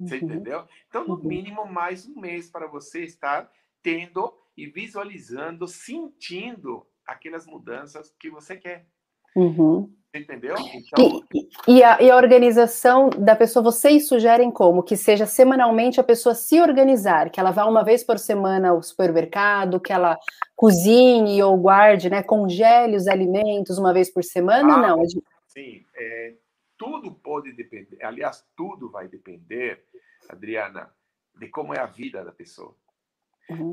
Você 0.00 0.18
uhum. 0.18 0.24
entendeu? 0.24 0.68
Então, 0.88 1.06
no 1.06 1.14
uhum. 1.14 1.24
mínimo, 1.24 1.64
mais 1.64 2.04
um 2.08 2.18
mês 2.18 2.50
para 2.50 2.66
você 2.66 3.04
estar 3.04 3.48
tendo 3.80 4.36
e 4.56 4.66
visualizando, 4.66 5.68
sentindo 5.68 6.84
aquelas 7.06 7.46
mudanças 7.46 8.12
que 8.18 8.28
você 8.28 8.56
quer. 8.56 8.88
Uhum. 9.36 9.92
Entendeu? 10.14 10.54
Então... 10.74 11.22
E, 11.32 11.76
e, 11.78 11.82
a, 11.82 12.02
e, 12.02 12.10
a, 12.10 12.16
organização 12.16 13.08
da 13.08 13.34
pessoa, 13.34 13.62
vocês 13.62 14.06
sugerem 14.06 14.50
como? 14.50 14.82
Que 14.82 14.94
seja 14.94 15.24
semanalmente 15.24 15.98
a 15.98 16.04
pessoa 16.04 16.34
se 16.34 16.60
organizar, 16.60 17.30
que 17.30 17.40
ela 17.40 17.50
vá 17.50 17.64
uma 17.64 17.82
vez 17.82 18.04
por 18.04 18.18
semana 18.18 18.70
ao 18.70 18.82
supermercado, 18.82 19.80
que 19.80 19.90
ela 19.90 20.18
cozinhe 20.54 21.42
ou 21.42 21.56
guarde, 21.56 22.10
né, 22.10 22.22
congele 22.22 22.96
os 22.96 23.08
alimentos 23.08 23.78
uma 23.78 23.94
vez 23.94 24.12
por 24.12 24.22
semana? 24.22 24.74
Ah, 24.74 24.88
não. 24.88 25.02
Sim, 25.48 25.82
é, 25.94 26.34
tudo 26.76 27.14
pode 27.14 27.52
depender, 27.52 27.96
aliás, 28.02 28.44
tudo 28.54 28.90
vai 28.90 29.08
depender, 29.08 29.82
Adriana, 30.28 30.90
de 31.38 31.48
como 31.48 31.72
é 31.72 31.78
a 31.78 31.86
vida 31.86 32.22
da 32.22 32.32
pessoa. 32.32 32.76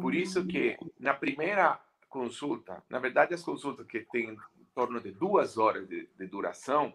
Por 0.02 0.16
isso 0.16 0.46
que 0.46 0.78
na 1.00 1.14
primeira 1.14 1.80
consulta, 2.08 2.82
na 2.90 3.00
verdade 3.00 3.34
as 3.34 3.44
consultas 3.44 3.86
que 3.86 4.00
têm 4.12 4.36
torno 4.74 5.00
de 5.00 5.12
duas 5.12 5.58
horas 5.58 5.88
de, 5.88 6.08
de 6.18 6.28
duração, 6.28 6.94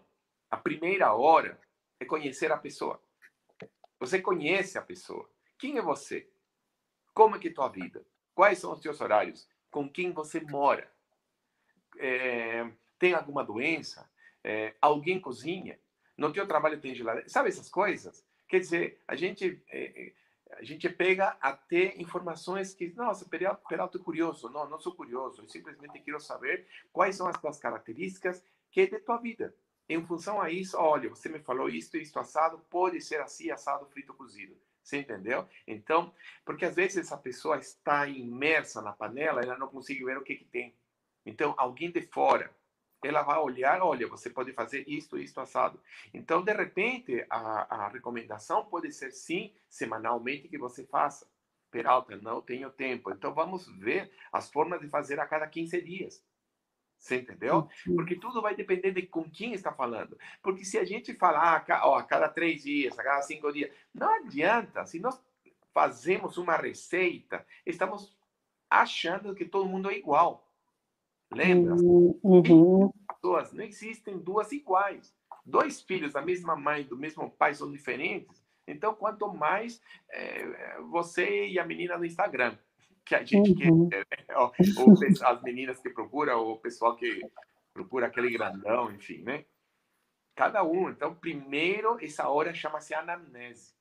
a 0.49 0.57
primeira 0.57 1.13
hora 1.13 1.59
é 1.99 2.05
conhecer 2.05 2.51
a 2.51 2.57
pessoa. 2.57 3.01
Você 3.99 4.21
conhece 4.21 4.77
a 4.77 4.81
pessoa. 4.81 5.29
Quem 5.57 5.77
é 5.77 5.81
você? 5.81 6.29
Como 7.13 7.35
é 7.35 7.39
que 7.39 7.47
é 7.47 7.53
tua 7.53 7.69
vida? 7.69 8.05
Quais 8.33 8.59
são 8.59 8.73
os 8.73 8.79
teus 8.79 8.99
horários? 8.99 9.47
Com 9.71 9.89
quem 9.89 10.11
você 10.11 10.41
mora? 10.41 10.91
É, 11.97 12.69
tem 12.99 13.13
alguma 13.13 13.43
doença? 13.43 14.09
É, 14.43 14.75
alguém 14.81 15.19
cozinha? 15.19 15.79
No 16.17 16.31
teu 16.31 16.47
trabalho 16.47 16.79
tem 16.79 16.93
geladeira? 16.93 17.27
Sabe 17.29 17.49
essas 17.49 17.69
coisas? 17.69 18.25
Quer 18.47 18.59
dizer, 18.59 19.01
a 19.07 19.15
gente 19.15 19.61
é, 19.69 20.11
a 20.57 20.63
gente 20.63 20.89
pega 20.89 21.37
até 21.41 21.95
informações 21.97 22.73
que, 22.73 22.93
nossa, 22.95 23.25
Peralto 23.25 23.97
é 23.97 24.01
curioso. 24.01 24.49
Não, 24.49 24.69
não 24.69 24.79
sou 24.79 24.95
curioso. 24.95 25.41
Eu 25.41 25.49
simplesmente 25.49 25.99
quero 25.99 26.19
saber 26.19 26.67
quais 26.91 27.15
são 27.15 27.27
as 27.27 27.37
tuas 27.37 27.59
características 27.59 28.43
que 28.71 28.81
é 28.81 28.87
de 28.87 28.99
tua 28.99 29.17
vida. 29.17 29.55
Em 29.87 30.03
função 30.03 30.41
a 30.41 30.49
isso, 30.49 30.77
olha, 30.77 31.09
você 31.09 31.29
me 31.29 31.39
falou 31.39 31.69
isto, 31.69 31.97
isto 31.97 32.19
assado, 32.19 32.59
pode 32.69 32.99
ser 33.01 33.21
assim, 33.21 33.51
assado, 33.51 33.85
frito, 33.87 34.13
cozido. 34.13 34.57
Você 34.81 34.97
entendeu? 34.97 35.47
Então, 35.67 36.13
porque 36.43 36.65
às 36.65 36.75
vezes 36.75 36.97
essa 36.97 37.17
pessoa 37.17 37.57
está 37.57 38.07
imersa 38.07 38.81
na 38.81 38.93
panela, 38.93 39.41
ela 39.41 39.57
não 39.57 39.67
consegue 39.67 40.03
ver 40.03 40.17
o 40.17 40.23
que, 40.23 40.35
que 40.35 40.45
tem. 40.45 40.75
Então, 41.25 41.53
alguém 41.57 41.91
de 41.91 42.01
fora 42.01 42.51
ela 43.05 43.21
vai 43.21 43.37
olhar, 43.37 43.81
olha, 43.81 44.07
você 44.07 44.29
pode 44.29 44.51
fazer 44.53 44.83
isto, 44.87 45.17
isto, 45.17 45.39
assado. 45.39 45.79
Então, 46.13 46.43
de 46.43 46.53
repente, 46.53 47.25
a, 47.29 47.83
a 47.85 47.87
recomendação 47.87 48.65
pode 48.65 48.91
ser 48.91 49.11
sim, 49.11 49.53
semanalmente 49.69 50.47
que 50.47 50.57
você 50.57 50.85
faça. 50.85 51.29
Peralta, 51.69 52.15
não 52.17 52.41
tenho 52.41 52.69
tempo. 52.71 53.11
Então, 53.11 53.33
vamos 53.33 53.67
ver 53.77 54.11
as 54.31 54.49
formas 54.49 54.79
de 54.79 54.87
fazer 54.87 55.19
a 55.19 55.27
cada 55.27 55.47
15 55.47 55.81
dias. 55.81 56.23
Você 56.97 57.17
entendeu? 57.17 57.69
Porque 57.95 58.15
tudo 58.15 58.41
vai 58.41 58.55
depender 58.55 58.91
de 58.91 59.03
com 59.03 59.29
quem 59.29 59.53
está 59.53 59.71
falando. 59.71 60.17
Porque 60.41 60.65
se 60.65 60.77
a 60.77 60.83
gente 60.83 61.13
falar 61.13 61.63
ah, 61.69 61.87
ó, 61.87 61.97
a 61.97 62.03
cada 62.03 62.27
três 62.29 62.63
dias, 62.63 62.97
a 62.97 63.03
cada 63.03 63.21
cinco 63.21 63.51
dias, 63.51 63.71
não 63.93 64.09
adianta. 64.15 64.85
Se 64.85 64.99
nós 64.99 65.21
fazemos 65.73 66.37
uma 66.37 66.55
receita, 66.55 67.45
estamos 67.65 68.17
achando 68.69 69.35
que 69.35 69.45
todo 69.45 69.69
mundo 69.69 69.91
é 69.91 69.97
igual. 69.97 70.44
Lembra? 71.31 71.75
Uhum. 71.75 72.91
Pessoas, 73.07 73.51
não 73.53 73.63
existem 73.63 74.17
duas 74.17 74.51
iguais. 74.51 75.13
Dois 75.45 75.81
filhos 75.81 76.13
da 76.13 76.21
mesma 76.21 76.55
mãe, 76.55 76.83
do 76.83 76.97
mesmo 76.97 77.29
pai 77.29 77.53
são 77.53 77.71
diferentes. 77.71 78.43
Então, 78.67 78.95
quanto 78.95 79.31
mais 79.31 79.81
é, 80.09 80.81
você 80.89 81.47
e 81.47 81.59
a 81.59 81.65
menina 81.65 81.97
do 81.97 82.05
Instagram, 82.05 82.57
que 83.05 83.13
a 83.13 83.23
gente 83.23 83.69
uhum. 83.69 83.89
quer, 83.89 84.05
é, 84.27 84.37
ou, 84.37 84.51
ou, 84.77 84.93
as 85.23 85.41
meninas 85.43 85.79
que 85.79 85.89
procuram, 85.89 86.39
ou 86.39 86.53
o 86.53 86.59
pessoal 86.59 86.95
que 86.95 87.21
procura 87.71 88.07
aquele 88.07 88.31
grandão, 88.31 88.91
enfim, 88.91 89.21
né? 89.21 89.45
Cada 90.35 90.63
um. 90.63 90.89
Então, 90.89 91.13
primeiro, 91.13 91.97
essa 92.03 92.27
hora 92.27 92.53
chama-se 92.53 92.93
anamnese. 92.93 93.75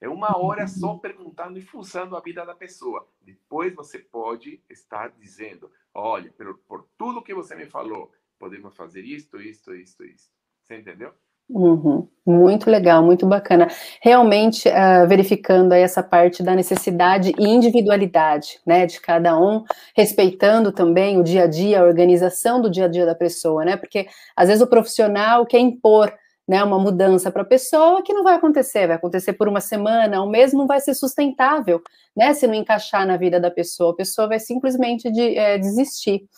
É 0.00 0.08
uma 0.08 0.38
hora 0.38 0.66
só 0.66 0.96
perguntando 0.96 1.58
e 1.58 1.62
fuçando 1.62 2.16
a 2.16 2.20
vida 2.20 2.44
da 2.46 2.54
pessoa. 2.54 3.06
Depois 3.20 3.74
você 3.74 3.98
pode 3.98 4.62
estar 4.70 5.10
dizendo: 5.10 5.70
olha, 5.92 6.32
por, 6.32 6.56
por 6.58 6.88
tudo 7.00 7.22
que 7.22 7.32
você 7.32 7.54
me 7.54 7.64
falou, 7.64 8.12
podemos 8.38 8.76
fazer 8.76 9.00
isto, 9.00 9.40
isto, 9.40 9.74
isto, 9.74 10.04
isto. 10.04 10.28
Você 10.62 10.76
entendeu? 10.76 11.14
Uhum. 11.48 12.06
Muito 12.26 12.70
legal, 12.70 13.02
muito 13.02 13.26
bacana. 13.26 13.68
Realmente, 14.02 14.68
uh, 14.68 15.08
verificando 15.08 15.72
essa 15.72 16.02
parte 16.02 16.42
da 16.42 16.54
necessidade 16.54 17.32
e 17.38 17.48
individualidade, 17.48 18.60
né, 18.66 18.84
de 18.84 19.00
cada 19.00 19.40
um, 19.40 19.64
respeitando 19.96 20.70
também 20.70 21.18
o 21.18 21.24
dia 21.24 21.44
a 21.44 21.46
dia, 21.46 21.80
a 21.80 21.84
organização 21.84 22.60
do 22.60 22.70
dia 22.70 22.84
a 22.84 22.88
dia 22.88 23.06
da 23.06 23.14
pessoa, 23.14 23.64
né, 23.64 23.78
porque 23.78 24.06
às 24.36 24.48
vezes 24.48 24.62
o 24.62 24.66
profissional 24.66 25.46
quer 25.46 25.58
impor 25.58 26.12
né, 26.46 26.62
uma 26.62 26.78
mudança 26.78 27.32
para 27.32 27.42
a 27.42 27.46
pessoa 27.46 28.02
que 28.02 28.12
não 28.12 28.22
vai 28.22 28.34
acontecer, 28.34 28.86
vai 28.86 28.96
acontecer 28.96 29.32
por 29.32 29.48
uma 29.48 29.62
semana, 29.62 30.22
um 30.22 30.28
mês 30.28 30.52
não 30.52 30.66
vai 30.66 30.80
ser 30.80 30.92
sustentável, 30.94 31.80
né, 32.14 32.34
se 32.34 32.46
não 32.46 32.54
encaixar 32.54 33.06
na 33.06 33.16
vida 33.16 33.40
da 33.40 33.50
pessoa, 33.50 33.92
a 33.92 33.96
pessoa 33.96 34.28
vai 34.28 34.38
simplesmente 34.38 35.10
de, 35.10 35.38
é, 35.38 35.56
desistir. 35.56 36.28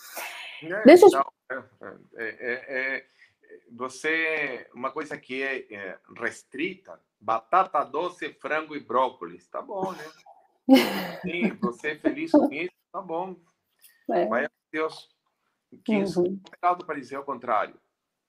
É, 0.71 0.83
Deixa 0.83 1.07
não, 1.09 1.25
eu... 1.49 1.63
É, 2.15 2.23
é, 2.25 2.97
é, 2.97 3.05
você, 3.71 4.67
uma 4.73 4.91
coisa 4.91 5.17
que 5.17 5.41
é, 5.43 5.97
restrita, 6.17 6.99
batata 7.19 7.83
doce, 7.83 8.33
frango 8.33 8.75
e 8.75 8.79
brócolis, 8.79 9.47
tá 9.47 9.61
bom, 9.61 9.91
né? 9.91 10.05
Sim, 11.21 11.49
você 11.61 11.89
é 11.91 11.95
feliz 11.95 12.31
com 12.31 12.51
isso, 12.51 12.73
tá 12.91 13.01
bom. 13.01 13.35
Vai 14.07 14.45
a 14.45 14.51
Deus. 14.71 15.09
Que 15.83 15.95
isso 15.95 16.21
uhum. 16.21 16.39
é 16.61 16.75
para 16.85 16.99
dizer 16.99 17.17
o 17.17 17.23
contrário 17.23 17.79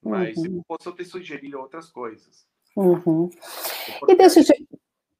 mas 0.04 0.36
uhum. 0.36 0.56
eu 0.56 0.64
posso 0.68 0.92
te 0.92 1.04
sugerir 1.04 1.56
outras 1.56 1.88
coisas. 1.88 2.46
Uhum. 2.76 3.30
E 4.08 4.14
deixa 4.14 4.40
eu 4.40 4.44
te, 4.44 4.68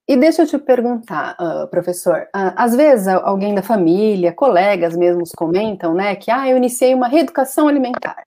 e 0.07 0.17
deixa 0.17 0.43
eu 0.43 0.47
te 0.47 0.59
perguntar, 0.59 1.37
uh, 1.41 1.69
professor, 1.69 2.23
uh, 2.35 2.53
às 2.57 2.77
vezes 2.77 3.09
alguém 3.09 3.55
da 3.55 3.63
família, 3.63 4.33
colegas 4.33 4.97
mesmos 4.97 5.31
comentam, 5.33 5.95
né, 5.95 6.15
que 6.15 6.31
ah, 6.31 6.49
eu 6.49 6.57
iniciei 6.57 6.95
uma 6.95 7.09
reeducação 7.09 7.69
alimentar. 7.69 8.25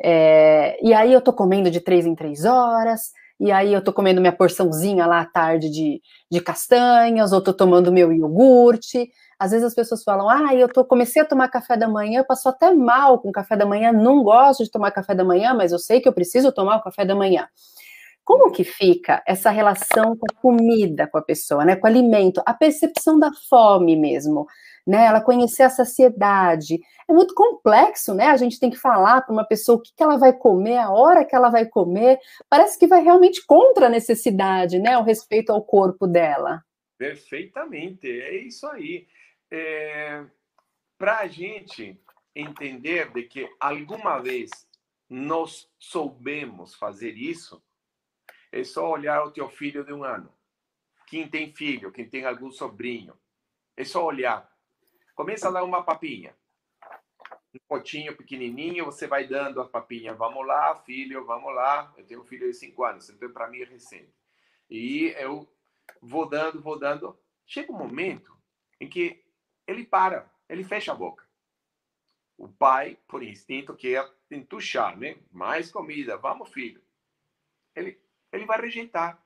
É, 0.00 0.78
e 0.82 0.94
aí 0.94 1.12
eu 1.12 1.20
tô 1.20 1.32
comendo 1.32 1.70
de 1.70 1.80
três 1.80 2.06
em 2.06 2.14
três 2.14 2.44
horas, 2.44 3.12
e 3.40 3.52
aí 3.52 3.72
eu 3.72 3.82
tô 3.82 3.92
comendo 3.92 4.20
minha 4.20 4.32
porçãozinha 4.32 5.06
lá 5.06 5.20
à 5.20 5.24
tarde 5.26 5.70
de, 5.70 6.00
de 6.30 6.40
castanhas, 6.40 7.32
ou 7.32 7.40
tô 7.42 7.52
tomando 7.52 7.92
meu 7.92 8.12
iogurte, 8.12 9.10
às 9.38 9.52
vezes 9.52 9.66
as 9.66 9.74
pessoas 9.74 10.02
falam, 10.02 10.28
ah, 10.28 10.54
eu 10.54 10.68
tô, 10.68 10.84
comecei 10.84 11.22
a 11.22 11.24
tomar 11.24 11.48
café 11.48 11.76
da 11.76 11.88
manhã, 11.88 12.24
passou 12.24 12.50
até 12.50 12.74
mal 12.74 13.20
com 13.20 13.30
café 13.30 13.56
da 13.56 13.64
manhã, 13.64 13.92
não 13.92 14.22
gosto 14.22 14.64
de 14.64 14.70
tomar 14.70 14.90
café 14.90 15.14
da 15.14 15.24
manhã, 15.24 15.54
mas 15.54 15.70
eu 15.70 15.78
sei 15.78 16.00
que 16.00 16.08
eu 16.08 16.12
preciso 16.12 16.50
tomar 16.50 16.76
o 16.76 16.82
café 16.82 17.04
da 17.04 17.14
manhã. 17.14 17.46
Como 18.28 18.52
que 18.52 18.62
fica 18.62 19.22
essa 19.26 19.48
relação 19.48 20.14
com 20.14 20.26
a 20.30 20.34
comida 20.38 21.08
com 21.08 21.16
a 21.16 21.22
pessoa, 21.22 21.64
né? 21.64 21.76
Com 21.76 21.86
o 21.86 21.90
alimento, 21.90 22.42
a 22.44 22.52
percepção 22.52 23.18
da 23.18 23.30
fome 23.48 23.96
mesmo, 23.96 24.46
né? 24.86 25.06
Ela 25.06 25.22
conhecer 25.22 25.62
a 25.62 25.70
saciedade. 25.70 26.78
É 27.08 27.12
muito 27.14 27.32
complexo, 27.32 28.12
né? 28.12 28.26
A 28.26 28.36
gente 28.36 28.60
tem 28.60 28.68
que 28.68 28.76
falar 28.76 29.22
para 29.22 29.32
uma 29.32 29.46
pessoa 29.46 29.78
o 29.78 29.80
que, 29.80 29.94
que 29.96 30.02
ela 30.02 30.18
vai 30.18 30.34
comer, 30.34 30.76
a 30.76 30.90
hora 30.90 31.24
que 31.24 31.34
ela 31.34 31.48
vai 31.48 31.64
comer. 31.64 32.18
Parece 32.50 32.78
que 32.78 32.86
vai 32.86 33.02
realmente 33.02 33.42
contra 33.46 33.86
a 33.86 33.88
necessidade, 33.88 34.78
né? 34.78 34.98
O 34.98 35.04
respeito 35.04 35.50
ao 35.50 35.64
corpo 35.64 36.06
dela. 36.06 36.62
Perfeitamente, 36.98 38.10
é 38.10 38.36
isso 38.36 38.66
aí 38.66 39.06
é, 39.50 40.22
para 40.98 41.20
a 41.20 41.26
gente 41.26 41.98
entender 42.36 43.10
de 43.10 43.22
que 43.22 43.48
alguma 43.58 44.18
vez 44.18 44.50
nós 45.08 45.66
soubemos 45.78 46.74
fazer 46.74 47.14
isso, 47.16 47.62
é 48.50 48.64
só 48.64 48.90
olhar 48.90 49.24
o 49.24 49.30
teu 49.30 49.48
filho 49.48 49.84
de 49.84 49.92
um 49.92 50.04
ano. 50.04 50.32
Quem 51.06 51.28
tem 51.28 51.54
filho, 51.54 51.92
quem 51.92 52.08
tem 52.08 52.24
algum 52.24 52.50
sobrinho, 52.50 53.18
é 53.76 53.84
só 53.84 54.04
olhar. 54.04 54.50
Começa 55.14 55.48
a 55.48 55.50
dar 55.50 55.64
uma 55.64 55.82
papinha. 55.82 56.34
Um 57.54 57.58
potinho 57.66 58.16
pequenininho, 58.16 58.84
você 58.84 59.06
vai 59.06 59.26
dando 59.26 59.60
a 59.60 59.68
papinha. 59.68 60.14
Vamos 60.14 60.46
lá, 60.46 60.76
filho, 60.76 61.24
vamos 61.24 61.54
lá. 61.54 61.92
Eu 61.96 62.06
tenho 62.06 62.20
um 62.20 62.24
filho 62.24 62.46
de 62.46 62.54
cinco 62.54 62.84
anos, 62.84 63.08
então 63.08 63.32
para 63.32 63.48
mim 63.48 63.60
é 63.60 63.64
recente. 63.64 64.14
E 64.68 65.14
eu 65.18 65.48
vou 66.00 66.28
dando, 66.28 66.60
vou 66.60 66.78
dando. 66.78 67.18
Chega 67.46 67.72
um 67.72 67.78
momento 67.78 68.36
em 68.80 68.88
que 68.88 69.24
ele 69.66 69.84
para, 69.84 70.30
ele 70.48 70.62
fecha 70.62 70.92
a 70.92 70.94
boca. 70.94 71.26
O 72.36 72.48
pai, 72.48 72.98
por 73.08 73.22
instinto, 73.22 73.74
quer 73.74 74.08
entuchar, 74.30 74.96
né? 74.96 75.18
Mais 75.32 75.72
comida, 75.72 76.16
vamos, 76.16 76.50
filho. 76.50 76.82
Ele, 77.74 78.00
ele 78.32 78.46
vai 78.46 78.60
rejeitar, 78.60 79.22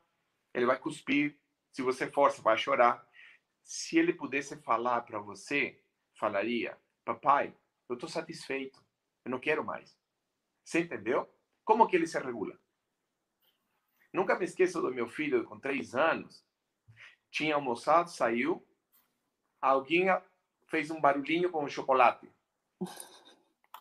ele 0.55 0.67
vai 0.67 0.79
cuspir. 0.79 1.39
Se 1.73 1.83
você 1.83 2.11
força, 2.11 2.43
vai 2.43 2.57
chorar. 2.57 3.07
Se 3.63 3.99
ele 3.99 4.13
pudesse 4.13 4.57
falar 4.57 5.01
para 5.03 5.19
você, 5.19 5.83
falaria: 6.15 6.79
Papai, 7.05 7.55
eu 7.89 7.95
estou 7.95 8.09
satisfeito, 8.09 8.83
eu 9.25 9.31
não 9.31 9.39
quero 9.39 9.65
mais. 9.65 9.97
Você 10.65 10.81
entendeu? 10.81 11.29
Como 11.65 11.87
que 11.87 11.97
ele 11.97 12.07
se 12.07 12.19
regula? 12.19 12.59
Nunca 14.13 14.39
me 14.39 14.45
esqueço 14.45 14.81
do 14.81 14.93
meu 14.93 15.09
filho 15.09 15.45
com 15.45 15.59
três 15.59 15.95
anos. 15.95 16.45
Tinha 17.31 17.55
almoçado, 17.55 18.11
saiu. 18.11 18.67
Alguém 19.61 20.07
fez 20.67 20.91
um 20.91 21.01
barulhinho 21.01 21.51
com 21.51 21.65
o 21.65 21.69
chocolate. 21.69 22.31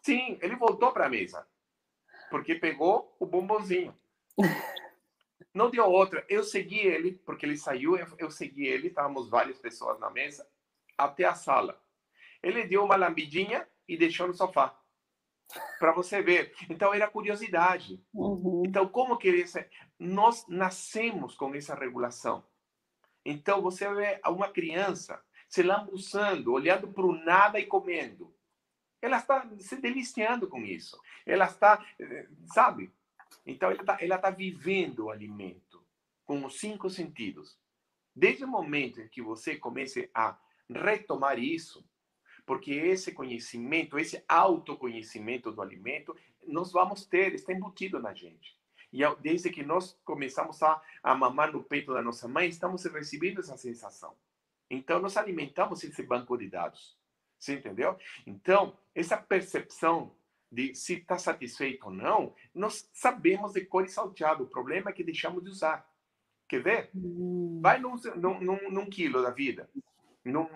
Sim, 0.03 0.39
ele 0.41 0.55
voltou 0.55 0.93
para 0.93 1.05
a 1.05 1.10
mesa. 1.10 1.45
Porque 2.29 2.55
pegou 2.55 3.15
o 3.19 3.25
bombonzinho. 3.25 3.97
Não 5.53 5.69
deu 5.69 5.85
outra. 5.85 6.25
Eu 6.29 6.43
segui 6.43 6.79
ele, 6.79 7.13
porque 7.25 7.45
ele 7.45 7.57
saiu, 7.57 7.97
eu 8.17 8.31
segui 8.31 8.65
ele, 8.65 8.87
estávamos 8.87 9.29
várias 9.29 9.59
pessoas 9.59 9.99
na 9.99 10.09
mesa, 10.09 10.47
até 10.97 11.25
a 11.25 11.35
sala. 11.35 11.81
Ele 12.41 12.65
deu 12.65 12.83
uma 12.83 12.95
lambidinha 12.95 13.67
e 13.87 13.97
deixou 13.97 14.27
no 14.27 14.33
sofá. 14.33 14.77
Para 15.79 15.91
você 15.91 16.21
ver. 16.21 16.53
Então, 16.69 16.93
era 16.93 17.09
curiosidade. 17.09 18.01
Uhum. 18.13 18.63
Então, 18.65 18.87
como 18.87 19.17
que 19.17 19.27
ele... 19.27 19.43
Nós 19.99 20.47
nascemos 20.47 21.35
com 21.35 21.53
essa 21.53 21.75
regulação. 21.75 22.43
Então, 23.25 23.61
você 23.61 23.93
vê 23.93 24.21
uma 24.25 24.49
criança 24.49 25.21
se 25.49 25.61
lambuçando, 25.61 26.53
olhando 26.53 26.87
para 26.87 27.05
o 27.05 27.13
nada 27.13 27.59
e 27.59 27.65
comendo. 27.65 28.33
Ela 29.01 29.17
está 29.17 29.47
se 29.59 29.75
deliciando 29.75 30.47
com 30.47 30.61
isso. 30.61 30.97
Ela 31.25 31.45
está, 31.45 31.85
eh, 31.99 32.27
sabe? 32.53 32.91
Então, 33.45 33.69
ela 33.71 33.81
está, 33.81 33.97
está 34.03 34.29
vivendo 34.29 35.05
o 35.05 35.09
alimento 35.09 35.83
com 36.25 36.45
os 36.45 36.59
cinco 36.59 36.89
sentidos. 36.89 37.57
Desde 38.15 38.43
o 38.43 38.47
momento 38.47 39.01
em 39.01 39.07
que 39.07 39.21
você 39.21 39.55
comece 39.55 40.09
a 40.13 40.37
retomar 40.69 41.39
isso, 41.39 41.85
porque 42.45 42.71
esse 42.71 43.11
conhecimento, 43.11 43.97
esse 43.97 44.23
autoconhecimento 44.27 45.51
do 45.51 45.61
alimento, 45.61 46.15
nós 46.47 46.71
vamos 46.71 47.05
ter, 47.05 47.33
está 47.33 47.53
embutido 47.53 47.99
na 47.99 48.13
gente. 48.13 48.59
E 48.91 49.01
desde 49.21 49.49
que 49.49 49.63
nós 49.63 49.97
começamos 50.03 50.61
a, 50.61 50.81
a 51.01 51.15
mamar 51.15 51.51
no 51.51 51.63
peito 51.63 51.93
da 51.93 52.01
nossa 52.01 52.27
mãe, 52.27 52.49
estamos 52.49 52.83
recebendo 52.83 53.39
essa 53.39 53.55
sensação. 53.55 54.15
Então, 54.69 55.01
nós 55.01 55.15
alimentamos 55.17 55.83
esse 55.83 56.03
banco 56.03 56.37
de 56.37 56.49
dados. 56.49 56.97
Você 57.39 57.55
entendeu? 57.55 57.97
Então, 58.25 58.77
essa 58.93 59.17
percepção 59.17 60.15
de 60.51 60.75
se 60.75 60.95
está 60.95 61.17
satisfeito 61.17 61.85
ou 61.85 61.91
não, 61.91 62.35
nós 62.53 62.89
sabemos 62.93 63.53
de 63.53 63.61
cor 63.61 63.85
e 63.85 63.89
salteado. 63.89 64.43
O 64.43 64.47
problema 64.47 64.89
é 64.89 64.93
que 64.93 65.03
deixamos 65.03 65.43
de 65.43 65.49
usar. 65.49 65.89
Quer 66.47 66.61
ver? 66.61 66.89
Hum. 66.93 67.59
Vai 67.61 67.79
num, 67.79 67.95
num, 68.17 68.69
num, 68.69 68.89
quilo 68.89 69.21
da 69.21 69.29
vida, 69.29 69.69
num, 70.25 70.47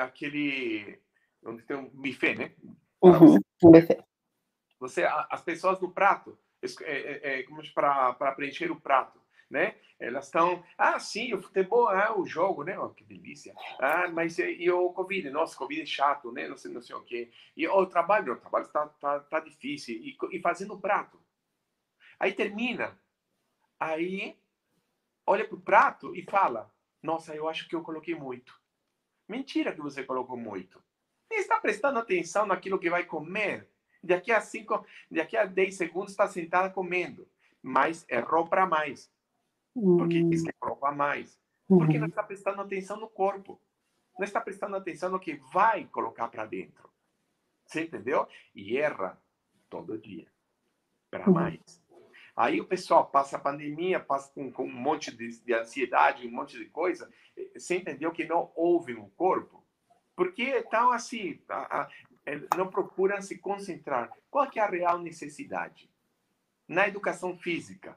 aquele 0.00 1.00
onde 1.44 1.62
tem 1.62 1.76
um 1.76 1.88
buffet, 1.90 2.36
né? 2.36 2.54
Uhum, 3.02 3.36
um. 3.64 4.04
Você, 4.78 5.02
as 5.04 5.42
pessoas 5.42 5.80
no 5.80 5.90
prato, 5.90 6.38
é, 6.82 7.40
é, 7.40 7.40
é, 7.40 7.44
para 7.74 8.32
preencher 8.32 8.70
o 8.70 8.80
prato, 8.80 9.20
né? 9.54 9.76
Elas 10.00 10.26
estão, 10.26 10.64
ah, 10.76 10.98
sim, 10.98 11.32
o 11.32 11.40
futebol, 11.40 11.88
ah, 11.88 12.18
o 12.18 12.26
jogo, 12.26 12.64
né? 12.64 12.76
Oh, 12.76 12.90
que 12.90 13.04
delícia. 13.04 13.54
Ah, 13.78 14.08
mas 14.08 14.36
e, 14.40 14.64
e, 14.64 14.70
o 14.70 14.92
Covid? 14.92 15.30
Nossa, 15.30 15.56
Covid 15.56 15.80
é 15.80 15.86
chato, 15.86 16.32
né? 16.32 16.48
Não 16.48 16.56
sei, 16.56 16.72
não 16.72 16.82
sei 16.82 16.96
o 16.96 17.02
quê. 17.02 17.30
E 17.56 17.66
o 17.68 17.86
trabalho, 17.86 18.32
o 18.32 18.36
trabalho 18.36 18.66
está 18.66 18.88
tá, 18.88 19.20
tá 19.20 19.38
difícil. 19.38 19.94
E, 19.94 20.16
e 20.32 20.40
fazendo 20.40 20.78
prato. 20.78 21.20
Aí 22.18 22.32
termina. 22.32 22.98
Aí 23.78 24.36
olha 25.24 25.46
para 25.46 25.56
o 25.56 25.60
prato 25.60 26.16
e 26.16 26.22
fala, 26.24 26.68
nossa, 27.00 27.32
eu 27.32 27.48
acho 27.48 27.68
que 27.68 27.76
eu 27.76 27.82
coloquei 27.82 28.16
muito. 28.16 28.60
Mentira 29.28 29.72
que 29.72 29.80
você 29.80 30.02
colocou 30.02 30.36
muito. 30.36 30.82
Nem 31.30 31.38
está 31.38 31.60
prestando 31.60 32.00
atenção 32.00 32.44
naquilo 32.44 32.80
que 32.80 32.90
vai 32.90 33.04
comer. 33.04 33.70
Daqui 34.02 34.32
a 34.32 34.40
cinco, 34.40 34.84
daqui 35.08 35.36
a 35.36 35.46
10 35.46 35.76
segundos 35.76 36.10
está 36.10 36.26
sentada 36.26 36.68
comendo. 36.68 37.28
Mas 37.62 38.04
errou 38.10 38.48
para 38.48 38.66
mais. 38.66 39.13
Porque 39.74 40.22
quis 40.28 40.42
que 40.42 40.52
prova 40.52 40.92
mais. 40.92 41.38
Porque 41.66 41.98
não 41.98 42.06
está 42.06 42.22
prestando 42.22 42.60
atenção 42.60 42.98
no 42.98 43.08
corpo. 43.08 43.60
Não 44.18 44.24
está 44.24 44.40
prestando 44.40 44.76
atenção 44.76 45.10
no 45.10 45.18
que 45.18 45.34
vai 45.52 45.86
colocar 45.86 46.28
para 46.28 46.46
dentro. 46.46 46.88
Você 47.66 47.82
entendeu? 47.82 48.28
E 48.54 48.78
erra 48.78 49.20
todo 49.68 49.98
dia. 49.98 50.28
Para 51.10 51.28
mais. 51.30 51.60
Aí 52.36 52.60
o 52.60 52.66
pessoal 52.66 53.06
passa 53.06 53.36
a 53.36 53.40
pandemia, 53.40 54.00
passa 54.00 54.32
com, 54.32 54.50
com 54.50 54.64
um 54.64 54.72
monte 54.72 55.16
de, 55.16 55.40
de, 55.40 55.54
ansiedade, 55.54 56.26
um 56.26 56.32
monte 56.32 56.58
de 56.58 56.66
coisa. 56.66 57.10
Você 57.54 57.76
entendeu 57.76 58.12
que 58.12 58.24
não 58.24 58.52
ouve 58.56 58.94
no 58.94 59.08
corpo? 59.10 59.64
Porque 60.16 60.42
estão 60.42 60.90
assim, 60.90 61.40
a, 61.48 61.82
a, 61.82 61.90
é, 62.26 62.40
não 62.56 62.68
procuram 62.68 63.20
se 63.22 63.38
concentrar. 63.38 64.10
Qual 64.30 64.48
é 64.54 64.60
a 64.60 64.66
real 64.66 64.98
necessidade? 64.98 65.90
Na 66.66 66.88
educação 66.88 67.36
física, 67.36 67.96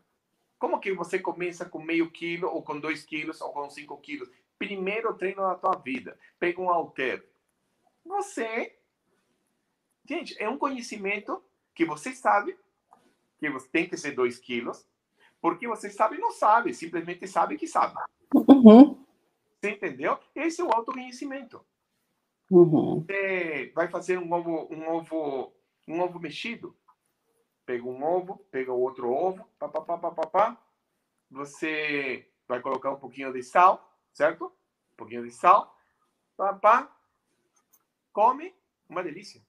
como 0.60 0.80
que 0.80 0.94
você 0.94 1.20
começa 1.20 1.66
com 1.66 1.82
meio 1.82 2.10
quilo, 2.12 2.48
ou 2.48 2.64
com 2.64 2.80
dois 2.80 3.04
quilos, 3.04 3.42
ou 3.42 3.52
com 3.52 3.70
cinco 3.70 3.98
quilos? 3.98 4.30
Primeiro 4.58 5.14
treino 5.14 5.42
da 5.42 5.56
tua 5.56 5.76
vida. 5.76 6.18
Pega 6.40 6.62
um 6.62 6.70
halter. 6.70 7.28
Você... 8.06 8.76
Gente, 10.06 10.42
é 10.42 10.50
um 10.50 10.58
conhecimento 10.58 11.44
que 11.76 11.86
você 11.86 12.14
sabe 12.14 12.58
que 13.38 13.50
você 13.50 13.68
tem 13.70 13.88
que 13.88 13.98
ser 13.98 14.12
dois 14.12 14.40
quilos, 14.40 14.88
porque 15.40 15.68
você 15.68 15.90
sabe 15.90 16.16
e 16.16 16.20
não 16.20 16.32
sabe, 16.32 16.74
simplesmente 16.74 17.28
sabe 17.28 17.58
que 17.58 17.68
sabe. 17.68 17.96
Uhum. 18.34 19.06
Você 19.60 19.72
entendeu? 19.72 20.18
Esse 20.36 20.62
é 20.62 20.64
o 20.64 20.74
autoconhecimento. 20.74 21.64
Uhum. 22.50 23.02
Você 23.02 23.72
vai 23.76 23.88
fazer 23.90 24.18
um 24.18 24.32
ovo, 24.32 24.68
um 24.72 24.90
ovo, 24.90 25.54
um 25.88 26.02
ovo 26.02 26.20
mexido. 26.20 26.76
Pega 27.68 27.84
um 27.84 28.02
ovo, 28.02 28.38
pega 28.50 28.72
outro 28.72 29.12
ovo, 29.12 29.46
pá, 29.60 29.68
pá, 29.68 29.82
pá, 29.82 29.98
pá, 29.98 30.12
pá, 30.12 30.28
pá. 30.28 30.64
Você 31.30 32.32
vai 32.48 32.62
colocar 32.62 32.92
um 32.92 32.96
pouquinho 32.98 33.34
de 33.34 33.44
sal, 33.44 33.94
certo? 34.14 34.46
Um 34.46 34.96
pouquinho 34.96 35.24
de 35.26 35.32
sal, 35.32 35.78
pá, 36.38 36.54
pá. 36.54 36.98
Come, 38.14 38.56
uma 38.88 39.04
delícia. 39.04 39.46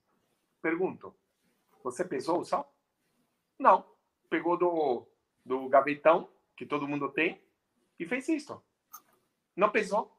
Pergunto, 0.60 1.14
você 1.84 2.04
pesou 2.04 2.40
o 2.40 2.44
sal? 2.44 2.74
Não. 3.56 3.88
Pegou 4.28 4.56
do, 4.56 5.06
do 5.44 5.68
gavetão, 5.68 6.28
que 6.56 6.66
todo 6.66 6.88
mundo 6.88 7.12
tem, 7.12 7.40
e 8.00 8.04
fez 8.04 8.28
isso. 8.28 8.60
Não 9.54 9.70
pesou. 9.70 10.12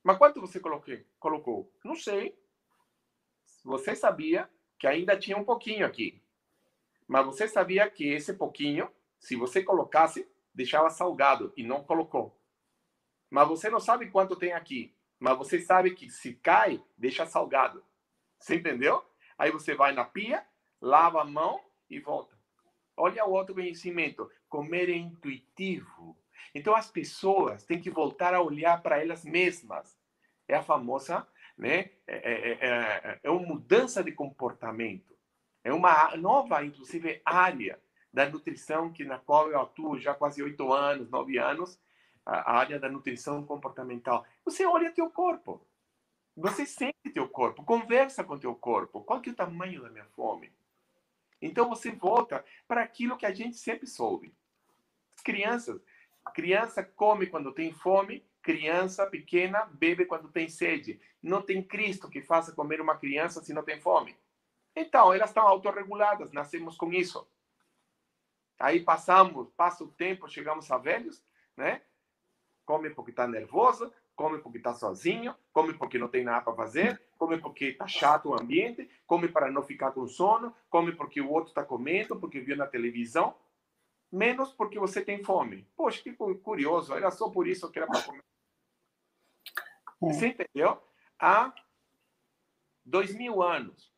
Mas 0.00 0.16
quanto 0.16 0.40
você 0.40 0.60
coloquei, 0.60 1.04
colocou? 1.18 1.72
Não 1.84 1.96
sei. 1.96 2.40
Você 3.64 3.96
sabia 3.96 4.48
que 4.78 4.86
ainda 4.86 5.18
tinha 5.18 5.36
um 5.36 5.44
pouquinho 5.44 5.84
aqui. 5.84 6.22
Mas 7.06 7.24
você 7.24 7.46
sabia 7.46 7.88
que 7.88 8.08
esse 8.08 8.34
pouquinho, 8.34 8.90
se 9.18 9.36
você 9.36 9.62
colocasse, 9.62 10.28
deixava 10.52 10.90
salgado 10.90 11.52
e 11.56 11.62
não 11.62 11.84
colocou. 11.84 12.40
Mas 13.30 13.48
você 13.48 13.68
não 13.68 13.80
sabe 13.80 14.10
quanto 14.10 14.36
tem 14.36 14.52
aqui. 14.52 14.94
Mas 15.18 15.36
você 15.38 15.60
sabe 15.60 15.94
que 15.94 16.10
se 16.10 16.34
cai, 16.34 16.82
deixa 16.96 17.26
salgado. 17.26 17.84
Você 18.38 18.56
entendeu? 18.56 19.04
Aí 19.38 19.50
você 19.50 19.74
vai 19.74 19.92
na 19.92 20.04
pia, 20.04 20.46
lava 20.80 21.20
a 21.20 21.24
mão 21.24 21.60
e 21.88 21.98
volta. 21.98 22.36
Olha 22.96 23.26
o 23.26 23.36
autoconhecimento. 23.36 24.30
Comer 24.48 24.88
é 24.88 24.96
intuitivo. 24.96 26.16
Então 26.54 26.74
as 26.74 26.90
pessoas 26.90 27.64
têm 27.64 27.80
que 27.80 27.90
voltar 27.90 28.34
a 28.34 28.40
olhar 28.40 28.82
para 28.82 29.00
elas 29.00 29.24
mesmas. 29.24 29.98
É 30.48 30.54
a 30.54 30.62
famosa, 30.62 31.26
né? 31.56 31.90
É, 32.06 32.16
é, 32.16 32.58
é, 32.60 33.20
é 33.22 33.30
uma 33.30 33.46
mudança 33.46 34.02
de 34.02 34.12
comportamento. 34.12 35.15
É 35.66 35.72
uma 35.72 36.16
nova, 36.16 36.64
inclusive, 36.64 37.20
área 37.24 37.82
da 38.12 38.30
nutrição 38.30 38.92
que 38.92 39.04
na 39.04 39.18
qual 39.18 39.50
eu 39.50 39.60
atuo 39.60 39.98
já 39.98 40.14
quase 40.14 40.40
oito 40.40 40.72
anos, 40.72 41.10
nove 41.10 41.38
anos, 41.38 41.76
a 42.24 42.56
área 42.56 42.78
da 42.78 42.88
nutrição 42.88 43.44
comportamental. 43.44 44.24
Você 44.44 44.64
olha 44.64 44.92
teu 44.92 45.10
corpo, 45.10 45.60
você 46.36 46.64
sente 46.64 47.10
teu 47.12 47.28
corpo, 47.28 47.64
conversa 47.64 48.22
com 48.22 48.38
teu 48.38 48.54
corpo. 48.54 49.02
Qual 49.02 49.20
que 49.20 49.30
é 49.30 49.32
o 49.32 49.34
tamanho 49.36 49.82
da 49.82 49.90
minha 49.90 50.04
fome? 50.14 50.52
Então 51.42 51.68
você 51.68 51.90
volta 51.90 52.44
para 52.68 52.80
aquilo 52.80 53.16
que 53.16 53.26
a 53.26 53.34
gente 53.34 53.56
sempre 53.56 53.88
soube. 53.88 54.32
As 55.16 55.22
crianças, 55.24 55.80
criança 56.32 56.84
come 56.84 57.26
quando 57.26 57.52
tem 57.52 57.72
fome, 57.72 58.24
criança 58.40 59.04
pequena 59.04 59.64
bebe 59.64 60.06
quando 60.06 60.28
tem 60.28 60.48
sede. 60.48 61.00
Não 61.20 61.42
tem 61.42 61.60
Cristo 61.60 62.08
que 62.08 62.22
faça 62.22 62.52
comer 62.52 62.80
uma 62.80 62.96
criança 62.96 63.42
se 63.42 63.52
não 63.52 63.64
tem 63.64 63.80
fome. 63.80 64.16
Então, 64.76 65.14
elas 65.14 65.30
estão 65.30 65.48
autorreguladas, 65.48 66.30
nascemos 66.32 66.76
com 66.76 66.92
isso. 66.92 67.26
Aí 68.58 68.80
passamos, 68.84 69.48
passa 69.56 69.82
o 69.82 69.88
tempo, 69.88 70.28
chegamos 70.28 70.70
a 70.70 70.76
velhos, 70.76 71.24
né? 71.56 71.82
Come 72.66 72.90
porque 72.90 73.10
está 73.10 73.26
nervoso, 73.26 73.90
come 74.14 74.38
porque 74.38 74.58
está 74.58 74.74
sozinho, 74.74 75.34
come 75.52 75.72
porque 75.72 75.98
não 75.98 76.08
tem 76.08 76.24
nada 76.24 76.42
para 76.42 76.54
fazer, 76.54 77.00
come 77.18 77.38
porque 77.38 77.66
está 77.66 77.88
chato 77.88 78.30
o 78.30 78.34
ambiente, 78.34 78.90
come 79.06 79.28
para 79.28 79.50
não 79.50 79.62
ficar 79.62 79.92
com 79.92 80.06
sono, 80.06 80.54
come 80.68 80.92
porque 80.92 81.20
o 81.20 81.30
outro 81.30 81.48
está 81.48 81.64
comendo, 81.64 82.18
porque 82.18 82.40
viu 82.40 82.56
na 82.56 82.66
televisão, 82.66 83.34
menos 84.12 84.52
porque 84.52 84.78
você 84.78 85.02
tem 85.02 85.24
fome. 85.24 85.66
Poxa, 85.74 86.02
que 86.02 86.12
curioso, 86.14 86.94
era 86.94 87.10
só 87.10 87.30
por 87.30 87.46
isso 87.46 87.70
que 87.70 87.78
era 87.78 87.86
para 87.86 88.02
comer. 88.02 88.24
É. 90.02 90.12
Você 90.12 90.28
entendeu? 90.28 90.82
Há 91.18 91.54
dois 92.84 93.14
mil 93.14 93.42
anos, 93.42 93.95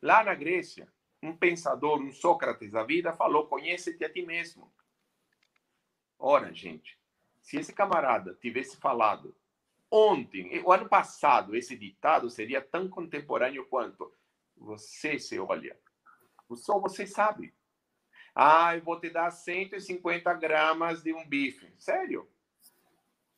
lá 0.00 0.24
na 0.24 0.34
Grécia, 0.34 0.92
um 1.22 1.36
pensador, 1.36 2.00
um 2.00 2.12
Sócrates 2.12 2.70
da 2.70 2.84
vida, 2.84 3.12
falou: 3.12 3.46
conhece-te 3.46 4.04
a 4.04 4.12
ti 4.12 4.22
mesmo. 4.22 4.72
Ora, 6.18 6.52
gente, 6.52 6.98
se 7.40 7.58
esse 7.58 7.72
camarada 7.72 8.34
tivesse 8.40 8.76
falado 8.76 9.34
ontem, 9.90 10.62
o 10.64 10.72
ano 10.72 10.88
passado, 10.88 11.56
esse 11.56 11.76
ditado 11.76 12.28
seria 12.28 12.60
tão 12.60 12.88
contemporâneo 12.88 13.66
quanto 13.66 14.12
você 14.56 15.18
se 15.18 15.38
olha. 15.38 15.78
Só 16.54 16.78
você 16.78 17.06
sabe. 17.06 17.54
Ah, 18.34 18.76
eu 18.76 18.82
vou 18.82 19.00
te 19.00 19.10
dar 19.10 19.30
150 19.30 20.32
gramas 20.34 21.02
de 21.02 21.12
um 21.12 21.26
bife. 21.26 21.72
Sério? 21.78 22.28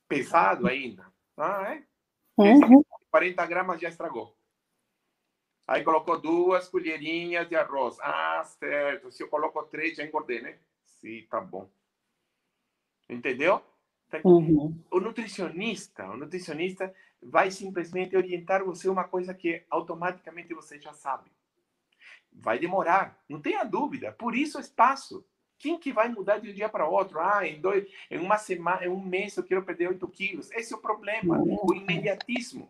Pesado 0.09 0.67
ainda. 0.67 1.11
Ah, 1.37 1.75
é? 1.75 1.85
Uhum. 2.37 2.83
40 3.11 3.47
gramas 3.47 3.81
já 3.81 3.89
estragou. 3.89 4.37
Aí 5.71 5.85
colocou 5.85 6.21
duas 6.21 6.67
colherinhas 6.67 7.49
de 7.49 7.55
arroz. 7.55 7.97
Ah, 8.01 8.43
certo. 8.43 9.13
Se 9.13 9.23
eu 9.23 9.29
coloco 9.29 9.63
três, 9.63 9.97
já 9.97 10.05
engordei, 10.05 10.43
né? 10.43 10.59
Sim, 10.85 11.25
tá 11.31 11.41
bom. 11.41 11.71
Entendeu? 13.09 13.63
Uhum. 14.25 14.77
O 14.91 14.99
nutricionista, 14.99 16.11
o 16.11 16.17
nutricionista 16.17 16.93
vai 17.23 17.53
simplesmente 17.53 18.17
orientar 18.17 18.65
você 18.65 18.89
uma 18.89 19.05
coisa 19.05 19.33
que 19.33 19.63
automaticamente 19.71 20.53
você 20.53 20.81
já 20.81 20.93
sabe. 20.93 21.31
Vai 22.33 22.59
demorar, 22.59 23.23
não 23.29 23.41
tenha 23.41 23.63
dúvida. 23.63 24.11
Por 24.11 24.35
isso 24.35 24.59
o 24.59 24.61
espaço. 24.61 25.25
Quem 25.57 25.79
que 25.79 25.93
vai 25.93 26.09
mudar 26.09 26.39
de 26.39 26.51
um 26.51 26.53
dia 26.53 26.69
para 26.69 26.89
outro? 26.89 27.21
Ah, 27.21 27.47
em, 27.47 27.61
dois, 27.61 27.89
em 28.11 28.19
uma 28.19 28.39
semana, 28.39 28.87
em 28.87 28.89
um 28.89 29.01
mês 29.01 29.37
eu 29.37 29.45
quero 29.45 29.63
perder 29.63 29.91
8 29.91 30.09
quilos. 30.09 30.51
Esse 30.51 30.75
é 30.75 30.77
o 30.77 30.81
problema, 30.81 31.41
o 31.41 31.73
imediatismo. 31.73 32.69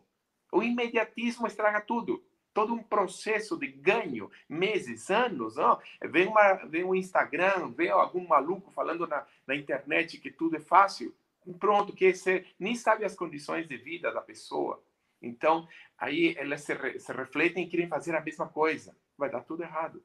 O 0.52 0.62
imediatismo 0.62 1.46
estraga 1.46 1.80
tudo. 1.80 2.22
Todo 2.52 2.74
um 2.74 2.82
processo 2.82 3.56
de 3.56 3.68
ganho, 3.68 4.30
meses, 4.48 5.10
anos. 5.10 5.54
Vem, 6.02 6.26
uma, 6.26 6.54
vem 6.66 6.84
um 6.84 6.94
Instagram, 6.94 7.70
vem 7.70 7.90
algum 7.90 8.26
maluco 8.26 8.70
falando 8.72 9.06
na, 9.06 9.24
na 9.46 9.54
internet 9.54 10.18
que 10.18 10.30
tudo 10.30 10.56
é 10.56 10.60
fácil 10.60 11.14
pronto, 11.58 11.92
que 11.92 12.12
você 12.12 12.46
nem 12.58 12.74
sabe 12.74 13.04
as 13.04 13.14
condições 13.14 13.66
de 13.66 13.76
vida 13.76 14.12
da 14.12 14.20
pessoa. 14.20 14.82
Então, 15.22 15.68
aí 15.98 16.34
elas 16.38 16.62
se, 16.62 16.74
re, 16.74 16.98
se 16.98 17.12
refletem 17.12 17.64
e 17.64 17.68
querem 17.68 17.88
fazer 17.88 18.14
a 18.14 18.20
mesma 18.20 18.48
coisa. 18.48 18.96
Vai 19.16 19.30
dar 19.30 19.42
tudo 19.42 19.62
errado. 19.62 20.02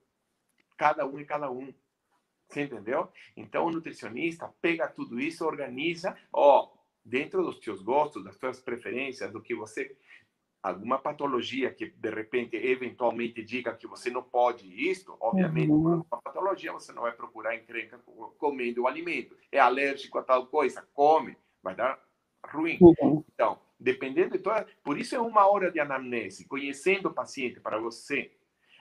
Cada 0.77 1.05
um 1.05 1.19
e 1.19 1.25
cada 1.25 1.49
um. 1.49 1.73
Você 2.47 2.63
entendeu? 2.63 3.11
Então, 3.35 3.65
o 3.65 3.71
nutricionista 3.71 4.53
pega 4.61 4.87
tudo 4.87 5.19
isso, 5.19 5.45
organiza, 5.45 6.15
ó, 6.31 6.71
dentro 7.03 7.43
dos 7.43 7.59
teus 7.59 7.81
gostos, 7.81 8.23
das 8.23 8.37
tuas 8.37 8.59
preferências, 8.59 9.31
do 9.31 9.41
que 9.41 9.55
você 9.55 9.97
alguma 10.69 10.97
patologia 10.97 11.71
que 11.71 11.85
de 11.85 12.09
repente 12.09 12.55
eventualmente 12.55 13.43
diga 13.43 13.75
que 13.75 13.85
você 13.85 14.09
não 14.09 14.23
pode 14.23 14.67
isto, 14.89 15.15
obviamente, 15.19 15.69
uhum. 15.69 16.03
uma 16.09 16.21
patologia 16.21 16.73
você 16.73 16.91
não 16.91 17.03
vai 17.03 17.11
procurar 17.11 17.55
encrenca 17.55 17.99
comendo 18.39 18.81
o 18.81 18.87
alimento. 18.87 19.37
É 19.51 19.59
alérgico 19.59 20.17
a 20.17 20.23
tal 20.23 20.47
coisa, 20.47 20.87
come, 20.91 21.37
vai 21.61 21.75
dar 21.75 22.03
ruim. 22.47 22.79
Uhum. 22.81 23.23
Então, 23.31 23.59
dependendo 23.79 24.31
de 24.31 24.39
toda, 24.39 24.65
por 24.83 24.97
isso 24.97 25.15
é 25.15 25.19
uma 25.19 25.47
hora 25.47 25.71
de 25.71 25.79
anamnese, 25.79 26.47
conhecendo 26.47 27.09
o 27.09 27.13
paciente 27.13 27.59
para 27.59 27.77
você. 27.77 28.31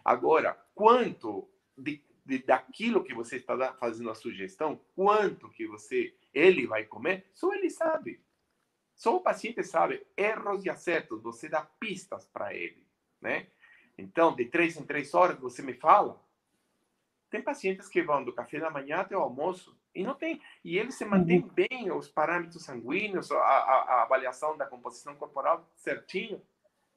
Agora, 0.03 0.59
quanto 0.75 1.47
de, 1.77 2.03
de, 2.25 2.39
daquilo 2.39 3.05
que 3.05 3.13
você 3.13 3.37
está 3.37 3.75
fazendo 3.75 4.11
a 4.11 4.15
sugestão, 4.15 4.81
quanto 4.95 5.51
que 5.51 5.67
você 5.67 6.15
ele 6.33 6.67
vai 6.67 6.85
comer, 6.85 7.27
só 7.35 7.53
ele 7.53 7.69
sabe. 7.69 8.23
Só 8.95 9.17
o 9.17 9.21
paciente 9.21 9.63
sabe 9.63 10.07
erros 10.17 10.65
e 10.65 10.71
acertos, 10.71 11.23
você 11.23 11.49
dá 11.49 11.63
pistas 11.63 12.27
para 12.27 12.55
ele, 12.55 12.87
né? 13.21 13.49
Então, 13.99 14.35
de 14.35 14.47
três 14.47 14.77
em 14.77 14.85
três 14.85 15.15
horas, 15.15 15.39
você 15.39 15.63
me 15.63 15.75
fala. 15.75 16.21
Tem 17.31 17.43
pacientes 17.43 17.89
que 17.89 18.03
vão 18.03 18.25
do 18.25 18.33
café 18.33 18.61
da 18.61 18.71
manhã 18.71 18.99
até 18.99 19.17
o 19.17 19.21
almoço 19.21 19.77
e 19.95 20.03
não 20.05 20.15
tem. 20.15 20.41
E 20.65 20.79
eles 20.79 20.95
se 20.95 21.05
mantêm 21.05 21.41
uhum. 21.41 21.49
bem, 21.49 21.93
os 21.93 22.09
parâmetros 22.09 22.65
sanguíneos, 22.65 23.31
a, 23.31 23.37
a, 23.37 23.83
a, 23.83 24.03
avaliação 24.03 24.57
da 24.57 24.67
composição 24.67 25.15
corporal 25.15 25.69
certinho. 25.77 26.41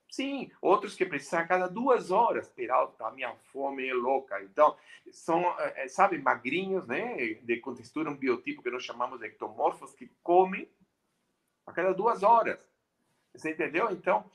Sim, 0.10 0.50
outros 0.62 0.96
que 0.96 1.06
precisam 1.06 1.40
a 1.40 1.48
cada 1.48 1.68
duas 1.68 2.12
horas. 2.12 2.50
Peralta, 2.50 3.06
a 3.06 3.12
minha 3.12 3.36
fome 3.52 3.88
é 3.88 3.94
louca. 3.94 4.42
Então, 4.44 4.76
são, 5.12 5.44
é, 5.60 5.88
sabe, 5.88 6.18
magrinhos, 6.18 6.88
né? 6.88 7.34
De 7.44 7.58
com 7.58 7.76
textura, 7.76 8.10
um 8.10 8.16
biotipo 8.16 8.64
que 8.64 8.72
nós 8.72 8.84
chamamos 8.84 9.20
de 9.20 9.26
ectomorfos, 9.26 9.94
que 9.94 10.10
comem 10.24 10.70
a 11.68 11.72
cada 11.74 11.94
duas 11.94 12.24
horas. 12.24 12.58
Você 13.36 13.52
entendeu? 13.52 13.92
Então, 13.92 14.32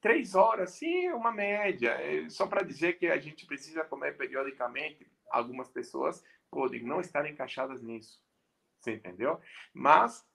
três 0.00 0.34
horas, 0.34 0.70
sim, 0.70 1.06
é 1.06 1.14
uma 1.14 1.32
média. 1.32 1.90
É 1.90 2.28
só 2.30 2.46
para 2.46 2.62
dizer 2.62 2.94
que 2.98 3.08
a 3.08 3.18
gente 3.18 3.44
precisa 3.44 3.84
comer 3.84 4.16
periodicamente. 4.16 5.06
Algumas 5.28 5.68
pessoas 5.68 6.24
podem 6.50 6.82
não 6.84 7.00
estar 7.00 7.28
encaixadas 7.28 7.82
nisso. 7.82 8.22
Você 8.78 8.94
entendeu? 8.94 9.40
Mas 9.74 10.26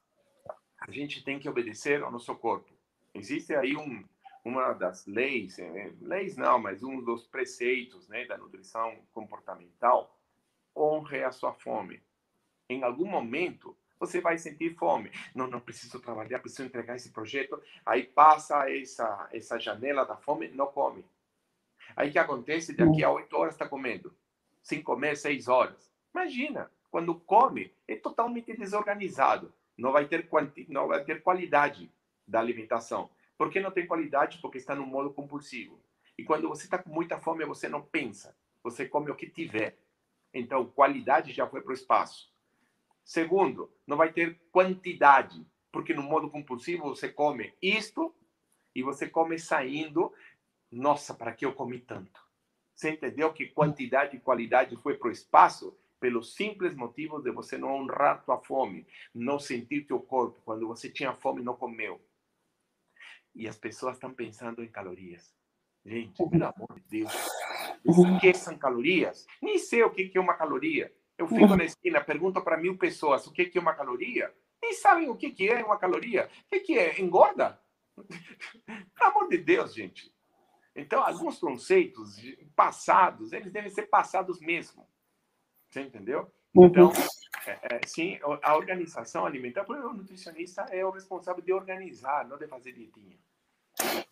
a 0.79 0.91
gente 0.91 1.23
tem 1.23 1.39
que 1.39 1.49
obedecer 1.49 2.03
ao 2.03 2.11
nosso 2.11 2.35
corpo. 2.35 2.71
Existe 3.13 3.55
aí 3.55 3.75
um, 3.75 4.05
uma 4.43 4.73
das 4.73 5.07
leis, 5.07 5.57
é, 5.57 5.91
leis 6.01 6.35
não, 6.35 6.59
mas 6.59 6.83
um 6.83 7.01
dos 7.01 7.25
preceitos 7.25 8.07
né, 8.07 8.25
da 8.25 8.37
nutrição 8.37 8.95
comportamental, 9.13 10.19
honre 10.75 11.23
a 11.23 11.31
sua 11.31 11.53
fome. 11.53 12.03
Em 12.69 12.83
algum 12.83 13.05
momento, 13.05 13.75
você 13.99 14.21
vai 14.21 14.37
sentir 14.37 14.75
fome. 14.75 15.11
Não, 15.33 15.47
não 15.47 15.59
preciso 15.59 15.99
trabalhar, 15.99 16.39
preciso 16.39 16.63
entregar 16.63 16.95
esse 16.95 17.11
projeto. 17.11 17.61
Aí 17.85 18.03
passa 18.03 18.69
essa, 18.69 19.29
essa 19.31 19.59
janela 19.59 20.05
da 20.05 20.15
fome, 20.15 20.47
não 20.49 20.67
come. 20.67 21.05
Aí 21.95 22.11
que 22.11 22.19
acontece? 22.19 22.73
Daqui 22.73 23.03
a 23.03 23.11
oito 23.11 23.35
horas 23.35 23.53
está 23.53 23.67
comendo. 23.67 24.13
Sem 24.61 24.81
comer, 24.81 25.15
seis 25.15 25.47
horas. 25.47 25.91
Imagina, 26.13 26.71
quando 26.89 27.15
come, 27.15 27.73
é 27.87 27.95
totalmente 27.95 28.55
desorganizado. 28.55 29.53
Não 29.77 29.91
vai 29.91 30.05
ter, 30.05 30.27
quanti, 30.27 30.65
não 30.69 30.87
vai 30.87 31.03
ter 31.03 31.21
qualidade 31.21 31.91
da 32.27 32.39
alimentação. 32.39 33.09
Por 33.37 33.49
que 33.51 33.59
não 33.59 33.71
tem 33.71 33.85
qualidade? 33.85 34.39
Porque 34.41 34.57
está 34.57 34.75
no 34.75 34.85
modo 34.85 35.13
compulsivo. 35.13 35.79
E 36.17 36.23
quando 36.23 36.47
você 36.47 36.63
está 36.63 36.77
com 36.77 36.89
muita 36.89 37.19
fome, 37.19 37.45
você 37.45 37.67
não 37.67 37.81
pensa. 37.81 38.35
Você 38.63 38.87
come 38.87 39.11
o 39.11 39.15
que 39.15 39.29
tiver. 39.29 39.77
Então, 40.33 40.65
qualidade 40.65 41.33
já 41.33 41.47
foi 41.47 41.61
para 41.61 41.71
o 41.71 41.73
espaço. 41.73 42.33
Segundo, 43.05 43.71
não 43.85 43.95
vai 43.95 44.11
ter 44.11 44.41
quantidade, 44.51 45.45
porque 45.71 45.93
no 45.93 46.01
modo 46.01 46.27
compulsivo 46.27 46.85
você 46.85 47.07
come 47.07 47.53
isto 47.61 48.13
e 48.73 48.81
você 48.81 49.07
come 49.07 49.37
saindo. 49.37 50.11
Nossa, 50.71 51.13
para 51.13 51.31
que 51.31 51.45
eu 51.45 51.53
comi 51.53 51.79
tanto? 51.79 52.19
Você 52.73 52.89
entendeu 52.89 53.31
que 53.31 53.45
quantidade 53.45 54.17
e 54.17 54.19
qualidade 54.19 54.75
foi 54.77 54.97
para 54.97 55.09
o 55.09 55.11
espaço? 55.11 55.77
Pelo 55.99 56.23
simples 56.23 56.75
motivo 56.75 57.21
de 57.21 57.31
você 57.31 57.59
não 57.59 57.75
honrar 57.75 58.25
tua 58.25 58.39
fome, 58.39 58.87
não 59.13 59.37
sentir 59.37 59.85
teu 59.85 59.99
corpo. 59.99 60.41
Quando 60.43 60.67
você 60.67 60.89
tinha 60.89 61.13
fome, 61.13 61.43
não 61.43 61.55
comeu. 61.55 62.03
E 63.35 63.47
as 63.47 63.57
pessoas 63.57 63.97
estão 63.97 64.13
pensando 64.13 64.63
em 64.63 64.67
calorias. 64.67 65.33
Gente, 65.85 66.17
pelo 66.27 66.45
amor 66.45 66.79
de 66.79 66.99
Deus, 66.99 67.13
esqueçam 67.85 68.57
calorias. 68.57 69.27
Nem 69.39 69.59
sei 69.59 69.83
o 69.83 69.91
que 69.91 70.11
é 70.15 70.19
uma 70.19 70.33
caloria. 70.33 70.91
Eu 71.17 71.27
fico 71.27 71.45
uhum. 71.45 71.55
na 71.55 71.63
esquina, 71.63 72.03
pergunto 72.03 72.41
para 72.41 72.57
mil 72.57 72.77
pessoas 72.77 73.25
o 73.25 73.31
que, 73.31 73.45
que 73.45 73.57
é 73.57 73.61
uma 73.61 73.73
caloria. 73.73 74.33
Nem 74.61 74.73
sabem 74.73 75.09
o 75.09 75.15
que, 75.15 75.31
que 75.31 75.47
é 75.47 75.63
uma 75.63 75.77
caloria. 75.77 76.29
O 76.45 76.49
que, 76.49 76.59
que 76.59 76.77
é? 76.77 76.99
Engorda? 76.99 77.59
Pelo 77.95 79.09
amor 79.11 79.29
de 79.29 79.37
Deus, 79.37 79.73
gente. 79.73 80.13
Então, 80.75 81.01
alguns 81.01 81.39
conceitos 81.39 82.17
passados, 82.55 83.31
eles 83.31 83.51
devem 83.51 83.69
ser 83.69 83.83
passados 83.83 84.41
mesmo. 84.41 84.87
Você 85.69 85.81
entendeu? 85.81 86.29
Uhum. 86.53 86.65
Então, 86.65 86.91
é, 87.47 87.75
é, 87.75 87.81
sim, 87.85 88.19
a 88.41 88.55
organização 88.55 89.25
alimentar, 89.25 89.63
porque 89.63 89.85
o 89.85 89.93
nutricionista 89.93 90.63
é 90.71 90.85
o 90.85 90.91
responsável 90.91 91.41
de 91.41 91.53
organizar, 91.53 92.27
não 92.27 92.37
de 92.37 92.47
fazer 92.47 92.73
dietinha. 92.73 93.17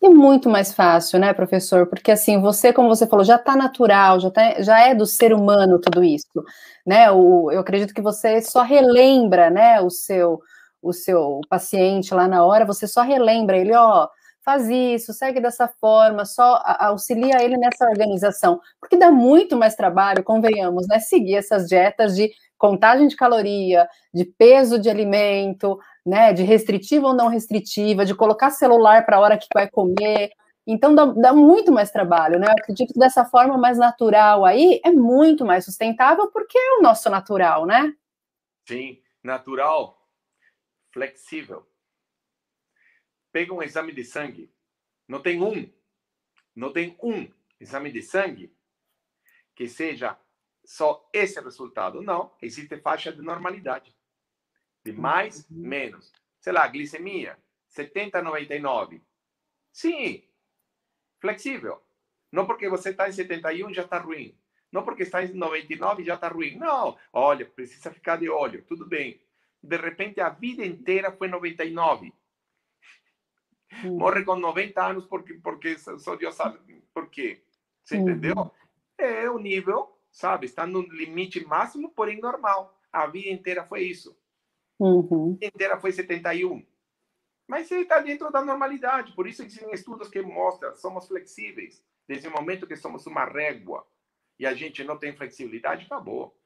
E 0.02 0.08
muito 0.08 0.48
mais 0.48 0.72
fácil, 0.72 1.18
né, 1.18 1.32
professor? 1.32 1.86
Porque 1.86 2.10
assim, 2.12 2.40
você, 2.40 2.72
como 2.72 2.88
você 2.88 3.06
falou, 3.06 3.24
já 3.24 3.36
está 3.36 3.56
natural, 3.56 4.20
já, 4.20 4.30
tá, 4.30 4.62
já 4.62 4.80
é 4.80 4.94
do 4.94 5.06
ser 5.06 5.32
humano 5.32 5.80
tudo 5.80 6.04
isso, 6.04 6.28
né? 6.86 7.10
O, 7.10 7.50
eu 7.50 7.60
acredito 7.60 7.94
que 7.94 8.02
você 8.02 8.40
só 8.42 8.62
relembra, 8.62 9.50
né, 9.50 9.80
o 9.80 9.90
seu, 9.90 10.40
o 10.82 10.92
seu 10.92 11.40
paciente 11.48 12.14
lá 12.14 12.28
na 12.28 12.44
hora, 12.44 12.64
você 12.64 12.86
só 12.86 13.02
relembra 13.02 13.56
ele, 13.56 13.74
ó, 13.74 14.08
faz 14.44 14.68
isso, 14.68 15.12
segue 15.12 15.40
dessa 15.40 15.66
forma, 15.66 16.24
só 16.24 16.62
auxilia 16.78 17.42
ele 17.42 17.56
nessa 17.56 17.88
organização, 17.88 18.60
porque 18.78 18.96
dá 18.96 19.10
muito 19.10 19.56
mais 19.56 19.74
trabalho, 19.74 20.22
convenhamos, 20.22 20.86
né, 20.86 20.98
seguir 20.98 21.36
essas 21.36 21.66
dietas 21.66 22.14
de 22.14 22.30
contagem 22.58 23.08
de 23.08 23.16
caloria, 23.16 23.88
de 24.12 24.24
peso 24.24 24.78
de 24.78 24.90
alimento, 24.90 25.78
né, 26.04 26.32
de 26.32 26.42
restritiva 26.42 27.08
ou 27.08 27.14
não 27.14 27.28
restritiva, 27.28 28.04
de 28.04 28.14
colocar 28.14 28.50
celular 28.50 29.04
para 29.06 29.16
a 29.16 29.20
hora 29.20 29.38
que 29.38 29.48
vai 29.52 29.68
comer. 29.68 30.30
Então 30.66 30.94
dá, 30.94 31.06
dá, 31.06 31.32
muito 31.32 31.70
mais 31.70 31.90
trabalho, 31.90 32.38
né? 32.38 32.46
Eu 32.46 32.52
acredito 32.52 32.94
que 32.94 32.98
dessa 32.98 33.22
forma 33.24 33.58
mais 33.58 33.76
natural 33.76 34.46
aí 34.46 34.80
é 34.82 34.90
muito 34.90 35.44
mais 35.44 35.64
sustentável 35.64 36.30
porque 36.30 36.56
é 36.56 36.78
o 36.78 36.82
nosso 36.82 37.10
natural, 37.10 37.66
né? 37.66 37.92
Sim, 38.66 38.98
natural, 39.22 39.98
flexível. 40.90 41.66
Pega 43.34 43.52
um 43.52 43.60
exame 43.60 43.92
de 43.92 44.04
sangue, 44.04 44.48
não 45.08 45.20
tem 45.20 45.42
um, 45.42 45.68
não 46.54 46.72
tem 46.72 46.96
um 47.02 47.28
exame 47.58 47.90
de 47.90 48.00
sangue 48.00 48.56
que 49.56 49.66
seja 49.66 50.16
só 50.64 51.10
esse 51.12 51.40
resultado. 51.40 52.00
Não, 52.00 52.32
existe 52.40 52.78
faixa 52.78 53.12
de 53.12 53.20
normalidade. 53.22 53.92
De 54.84 54.92
mais, 54.92 55.50
uhum. 55.50 55.58
menos. 55.66 56.12
Sei 56.40 56.52
lá, 56.52 56.68
glicemia, 56.68 57.36
70, 57.66 58.22
99. 58.22 59.02
Sim, 59.72 60.22
flexível. 61.20 61.82
Não 62.30 62.46
porque 62.46 62.68
você 62.68 62.90
está 62.90 63.08
em 63.08 63.12
71 63.12 63.74
já 63.74 63.82
está 63.82 63.98
ruim. 63.98 64.38
Não 64.70 64.84
porque 64.84 65.02
está 65.02 65.24
em 65.24 65.32
99 65.32 66.04
já 66.04 66.14
está 66.14 66.28
ruim. 66.28 66.56
Não, 66.56 66.96
olha, 67.12 67.44
precisa 67.44 67.90
ficar 67.90 68.14
de 68.14 68.30
olho. 68.30 68.64
Tudo 68.64 68.86
bem. 68.86 69.20
De 69.60 69.76
repente, 69.76 70.20
a 70.20 70.28
vida 70.28 70.64
inteira 70.64 71.10
foi 71.10 71.26
99. 71.26 72.14
Uhum. 73.82 73.98
Morre 73.98 74.24
com 74.24 74.36
90 74.36 74.84
anos 74.84 75.06
porque, 75.06 75.34
porque 75.34 75.76
só 75.78 76.16
Deus 76.16 76.34
sabe 76.34 76.58
por 76.92 77.08
quê. 77.08 77.42
Você 77.82 77.96
uhum. 77.96 78.02
entendeu? 78.02 78.50
É 78.96 79.28
o 79.28 79.38
nível, 79.38 79.98
sabe? 80.10 80.46
Está 80.46 80.66
no 80.66 80.82
limite 80.82 81.44
máximo, 81.44 81.90
porém 81.90 82.20
normal. 82.20 82.78
A 82.92 83.06
vida 83.06 83.30
inteira 83.30 83.64
foi 83.64 83.82
isso. 83.82 84.16
Uhum. 84.78 85.32
A 85.32 85.34
vida 85.34 85.46
inteira 85.46 85.78
foi 85.78 85.92
71. 85.92 86.64
Mas 87.46 87.70
ele 87.70 87.82
está 87.82 88.00
dentro 88.00 88.30
da 88.30 88.42
normalidade. 88.42 89.12
Por 89.14 89.26
isso 89.26 89.42
existem 89.42 89.72
estudos 89.72 90.08
que 90.08 90.22
mostram 90.22 90.74
somos 90.76 91.06
flexíveis. 91.06 91.84
Desde 92.06 92.28
o 92.28 92.32
momento 92.32 92.66
que 92.66 92.76
somos 92.76 93.06
uma 93.06 93.24
régua 93.24 93.86
e 94.38 94.46
a 94.46 94.54
gente 94.54 94.84
não 94.84 94.98
tem 94.98 95.14
flexibilidade, 95.14 95.86
acabou. 95.86 96.36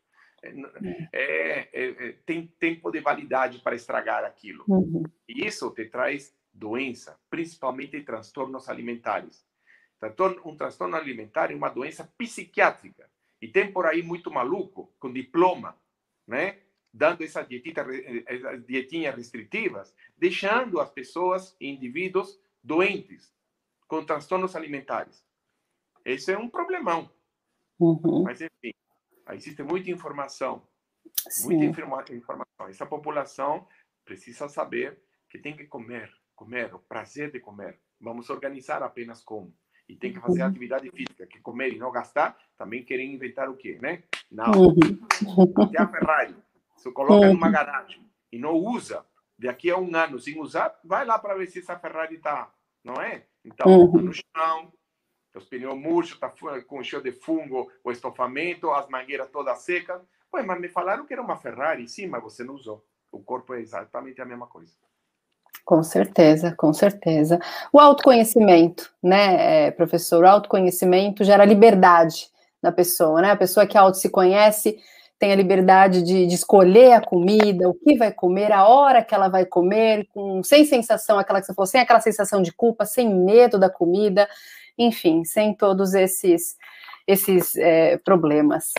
É, 0.43 0.51
é, 1.13 1.69
é, 1.73 2.09
é 2.09 2.13
tem 2.25 2.47
tempo 2.59 2.91
de 2.91 3.01
validade 3.01 3.59
para 3.61 3.75
estragar 3.75 4.25
aquilo. 4.25 4.65
Uhum. 4.69 5.03
E 5.29 5.47
isso 5.47 5.71
te 5.73 5.85
traz 5.87 6.35
doença, 6.53 7.19
principalmente 7.31 8.01
transtornos 8.03 8.69
alimentares. 8.69 9.47
Um 10.45 10.57
transtorno 10.57 10.97
alimentar 10.97 11.51
é 11.51 11.55
uma 11.55 11.69
doença 11.69 12.05
psiquiátrica. 12.17 13.11
E 13.41 13.49
tem 13.49 13.73
por 13.73 13.87
aí 13.87 14.03
muito 14.03 14.31
maluco, 14.31 14.93
com 14.99 15.13
diploma, 15.13 15.77
né? 16.27 16.59
dando 16.93 17.23
essas 17.23 17.47
dietitas, 17.47 17.87
essas 18.27 18.65
dietinhas 18.65 19.15
restritivas, 19.15 19.95
deixando 20.17 20.81
as 20.81 20.91
pessoas 20.91 21.57
e 21.61 21.69
indivíduos 21.69 22.41
doentes, 22.63 23.33
com 23.87 24.05
transtornos 24.05 24.57
alimentares. 24.57 25.25
Esse 26.05 26.33
é 26.33 26.39
um 26.39 26.49
problemão. 26.49 27.11
Uhum. 27.79 28.25
Mas, 28.25 28.41
enfim, 28.41 28.75
existe 29.33 29.63
muita 29.63 29.91
informação. 29.91 30.67
Sim. 31.29 31.49
Muita 31.49 31.65
informa 31.67 32.05
informação. 32.11 32.69
Essa 32.69 32.87
população 32.87 33.67
precisa 34.05 34.49
saber 34.49 34.99
que 35.29 35.39
tem 35.39 35.57
que 35.57 35.67
comer, 35.67 36.13
comer, 36.39 36.73
o 36.73 36.79
prazer 36.79 37.33
de 37.33 37.41
comer. 37.41 37.81
Vamos 38.01 38.31
organizar 38.31 38.81
apenas 38.83 39.23
como. 39.23 39.53
E 39.89 39.97
tem 39.97 40.13
que 40.13 40.21
fazer 40.21 40.43
uhum. 40.43 40.49
atividade 40.49 40.89
física, 40.91 41.27
que 41.27 41.41
comer 41.41 41.73
e 41.73 41.79
não 41.79 41.91
gastar, 41.91 42.39
também 42.57 42.85
querem 42.85 43.13
inventar 43.13 43.49
o 43.51 43.57
quê, 43.57 43.79
né? 43.83 44.05
Não. 44.31 44.53
Uhum. 44.53 45.63
Até 45.63 45.83
a 45.83 45.89
Ferrari. 45.89 46.37
Se 46.77 46.93
coloca 46.93 47.27
uhum. 47.27 47.33
numa 47.33 47.51
garagem 47.51 48.09
e 48.31 48.39
não 48.39 48.53
usa, 48.53 49.05
daqui 49.37 49.69
a 49.71 49.77
um 49.77 49.97
ano 49.97 50.21
sem 50.21 50.39
usar, 50.39 50.79
vai 50.85 51.05
lá 51.05 51.19
para 51.19 51.35
ver 51.35 51.49
se 51.49 51.59
essa 51.59 51.77
Ferrari 51.77 52.17
está, 52.17 52.53
não 52.85 52.95
é? 52.95 53.27
Então, 53.45 53.91
tá 53.91 53.99
no 53.99 54.13
chão, 54.13 54.73
os 55.35 55.45
pneus 55.47 55.77
murchos, 55.77 56.15
está 56.15 56.33
com 56.67 56.83
cheio 56.83 57.03
de 57.03 57.13
fungo, 57.13 57.71
o 57.83 57.91
estofamento, 57.91 58.71
as 58.71 58.89
mangueiras 58.89 59.31
todas 59.31 59.59
secas. 59.61 60.01
Pois, 60.31 60.45
mas 60.45 60.61
me 60.61 60.69
falaram 60.69 61.07
que 61.07 61.13
era 61.13 61.23
uma 61.23 61.37
Ferrari. 61.37 61.89
Sim, 61.89 62.07
mas 62.07 62.23
você 62.23 62.45
não 62.45 62.55
usou. 62.55 62.85
O 63.11 63.23
corpo 63.23 63.55
é 63.55 63.61
exatamente 63.61 64.21
a 64.21 64.25
mesma 64.25 64.47
coisa. 64.47 64.77
Com 65.69 65.83
certeza, 65.83 66.55
com 66.57 66.73
certeza. 66.73 67.39
O 67.71 67.79
autoconhecimento, 67.79 68.91
né, 69.03 69.67
é, 69.67 69.71
professor? 69.71 70.25
O 70.25 70.27
autoconhecimento 70.27 71.23
gera 71.23 71.45
liberdade 71.45 72.31
na 72.63 72.73
pessoa, 72.73 73.21
né? 73.21 73.33
A 73.33 73.37
pessoa 73.37 73.67
que 73.67 73.77
auto 73.77 73.99
se 73.99 74.09
conhece 74.09 74.79
tem 75.19 75.31
a 75.31 75.37
liberdade 75.37 76.01
de, 76.03 76.27
de, 76.27 76.35
escolher 76.35 76.93
a 76.93 77.03
comida, 77.03 77.69
o 77.69 77.75
que 77.75 77.99
vai 77.99 78.11
comer, 78.11 78.51
a 78.51 78.67
hora 78.67 79.05
que 79.05 79.15
ela 79.15 79.29
vai 79.29 79.45
comer, 79.45 80.07
com, 80.15 80.43
sem 80.43 80.65
sensação, 80.65 81.19
aquela 81.19 81.39
que 81.39 81.47
você 81.47 81.53
falou, 81.53 81.67
sem 81.67 81.83
aquela 81.83 82.01
sensação 82.01 82.41
de 82.41 82.51
culpa, 82.51 82.87
sem 82.87 83.13
medo 83.13 83.59
da 83.59 83.69
comida 83.69 84.27
enfim, 84.79 85.25
sem 85.25 85.53
todos 85.53 85.93
esses, 85.93 86.57
esses 87.07 87.57
é, 87.57 87.99
problemas. 87.99 88.73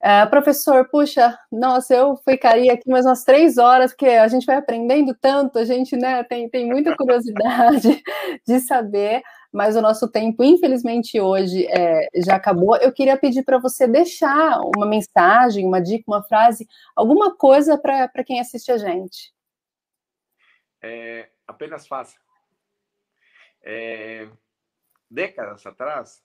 Uh, 0.00 0.30
professor, 0.30 0.88
puxa, 0.88 1.36
nossa, 1.50 1.92
eu 1.92 2.16
ficaria 2.18 2.72
aqui 2.72 2.88
mais 2.88 3.04
umas 3.04 3.24
três 3.24 3.58
horas, 3.58 3.90
porque 3.90 4.06
a 4.06 4.28
gente 4.28 4.46
vai 4.46 4.56
aprendendo 4.56 5.12
tanto, 5.12 5.58
a 5.58 5.64
gente 5.64 5.96
né, 5.96 6.22
tem, 6.22 6.48
tem 6.48 6.66
muita 6.66 6.96
curiosidade 6.96 8.00
de 8.46 8.60
saber, 8.60 9.22
mas 9.52 9.74
o 9.74 9.80
nosso 9.80 10.08
tempo, 10.08 10.44
infelizmente, 10.44 11.20
hoje 11.20 11.66
é, 11.66 12.08
já 12.24 12.36
acabou. 12.36 12.76
Eu 12.76 12.92
queria 12.92 13.16
pedir 13.16 13.42
para 13.42 13.58
você 13.58 13.88
deixar 13.88 14.60
uma 14.76 14.86
mensagem, 14.86 15.66
uma 15.66 15.80
dica, 15.80 16.04
uma 16.06 16.22
frase, 16.22 16.68
alguma 16.94 17.34
coisa 17.34 17.76
para 17.76 18.24
quem 18.24 18.38
assiste 18.38 18.70
a 18.70 18.78
gente. 18.78 19.32
É, 20.80 21.28
apenas 21.44 21.88
faça. 21.88 22.16
É, 23.64 24.28
décadas 25.10 25.66
atrás, 25.66 26.22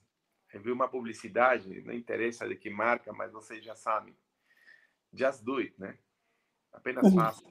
eu 0.53 0.61
vi 0.61 0.71
uma 0.71 0.87
publicidade, 0.87 1.81
não 1.81 1.93
interessa 1.93 2.47
de 2.47 2.55
que 2.55 2.69
marca, 2.69 3.11
mas 3.11 3.31
vocês 3.31 3.63
já 3.63 3.75
sabem. 3.75 4.15
Just 5.11 5.43
do 5.43 5.57
it, 5.57 5.79
né? 5.79 5.97
Apenas 6.71 7.05
uhum. 7.05 7.15
faça. 7.15 7.43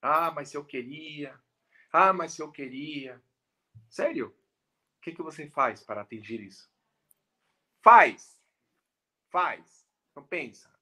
Ah, 0.00 0.30
mas 0.30 0.48
se 0.48 0.56
eu 0.56 0.64
queria. 0.64 1.38
Ah, 1.92 2.12
mas 2.12 2.32
se 2.32 2.42
eu 2.42 2.50
queria. 2.50 3.22
Sério? 3.88 4.28
O 4.98 5.00
que, 5.02 5.12
que 5.12 5.22
você 5.22 5.48
faz 5.48 5.82
para 5.82 6.00
atingir 6.00 6.40
isso? 6.40 6.70
Faz. 7.82 8.40
Faz. 9.28 9.86
Não 10.14 10.24
pensa. 10.24 10.74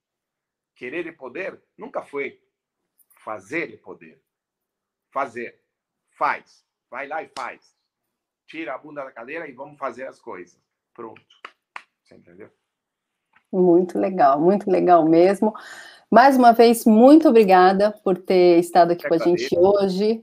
Querer 0.74 1.06
e 1.06 1.12
poder 1.12 1.62
nunca 1.76 2.02
foi. 2.02 2.42
Fazer 3.16 3.70
e 3.70 3.76
poder. 3.76 4.22
Fazer. 5.10 5.62
Faz. 6.10 6.66
Vai 6.88 7.06
lá 7.06 7.22
e 7.22 7.28
faz 7.28 7.74
tira 8.46 8.74
a 8.74 8.78
bunda 8.78 9.04
da 9.04 9.10
cadeira 9.10 9.48
e 9.48 9.52
vamos 9.52 9.78
fazer 9.78 10.06
as 10.06 10.20
coisas. 10.20 10.60
Pronto. 10.92 11.22
Você 12.04 12.16
entendeu? 12.16 12.48
Muito 13.50 13.98
legal, 13.98 14.38
muito 14.40 14.70
legal 14.70 15.08
mesmo. 15.08 15.54
Mais 16.10 16.36
uma 16.36 16.52
vez, 16.52 16.84
muito 16.84 17.28
obrigada 17.28 17.92
por 18.04 18.18
ter 18.18 18.58
estado 18.58 18.92
aqui 18.92 19.08
com 19.08 19.14
a 19.14 19.18
gente 19.18 19.48
hoje, 19.58 20.22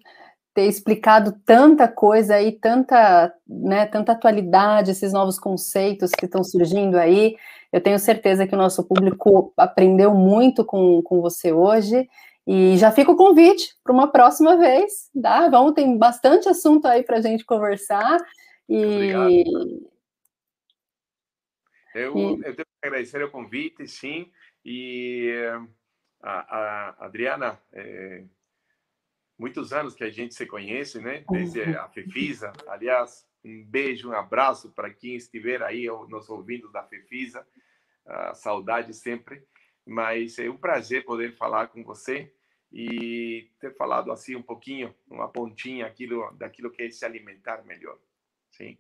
ter 0.53 0.67
explicado 0.67 1.33
tanta 1.43 1.87
coisa 1.87 2.35
aí, 2.35 2.51
tanta, 2.51 3.33
né, 3.47 3.87
tanta 3.87 4.11
atualidade, 4.11 4.91
esses 4.91 5.11
novos 5.11 5.39
conceitos 5.39 6.11
que 6.11 6.25
estão 6.25 6.43
surgindo 6.43 6.97
aí. 6.97 7.35
Eu 7.73 7.81
tenho 7.81 7.97
certeza 7.97 8.45
que 8.45 8.53
o 8.53 8.57
nosso 8.57 8.83
público 8.83 9.51
aprendeu 9.57 10.13
muito 10.13 10.63
com, 10.63 11.01
com 11.01 11.19
você 11.19 11.51
hoje. 11.51 12.07
E 12.45 12.77
já 12.77 12.91
fica 12.91 13.11
o 13.11 13.15
convite 13.15 13.75
para 13.83 13.93
uma 13.93 14.11
próxima 14.11 14.57
vez, 14.57 15.09
tá? 15.21 15.47
Vamos, 15.49 15.73
tem 15.73 15.97
bastante 15.97 16.47
assunto 16.47 16.87
aí 16.87 17.01
para 17.01 17.17
a 17.17 17.21
gente 17.21 17.45
conversar. 17.45 18.19
E... 18.69 18.85
Obrigado. 18.85 19.90
Eu, 21.93 22.15
e... 22.17 22.45
eu 22.45 22.55
tenho 22.55 22.65
que 22.65 22.87
agradecer 22.87 23.23
o 23.23 23.31
convite, 23.31 23.87
sim. 23.87 24.31
E 24.63 25.33
a, 26.21 26.57
a 26.57 27.05
Adriana, 27.05 27.59
é, 27.73 28.23
muitos 29.37 29.73
anos 29.73 29.95
que 29.95 30.03
a 30.03 30.09
gente 30.09 30.33
se 30.33 30.45
conhece, 30.45 30.99
né? 30.99 31.23
Desde 31.29 31.61
uhum. 31.61 31.79
a 31.79 31.89
Fefisa. 31.89 32.53
Aliás, 32.67 33.27
um 33.43 33.65
beijo, 33.65 34.09
um 34.09 34.13
abraço 34.13 34.71
para 34.71 34.89
quem 34.93 35.15
estiver 35.15 35.61
aí 35.63 35.87
nos 36.07 36.29
ouvindo 36.29 36.71
da 36.71 36.83
Fefisa. 36.83 37.45
Uh, 38.03 38.33
saudade 38.33 38.95
sempre 38.95 39.45
mas 39.85 40.37
é 40.39 40.49
um 40.49 40.57
prazer 40.57 41.05
poder 41.05 41.35
falar 41.35 41.67
com 41.67 41.83
você 41.83 42.33
e 42.71 43.49
ter 43.59 43.75
falado 43.75 44.11
assim 44.11 44.35
um 44.35 44.41
pouquinho, 44.41 44.95
uma 45.09 45.27
pontinha 45.27 45.85
aquilo, 45.85 46.31
daquilo 46.37 46.71
que 46.71 46.83
é 46.83 46.89
se 46.89 47.03
alimentar 47.03 47.63
melhor, 47.65 47.99
sim, 48.51 48.77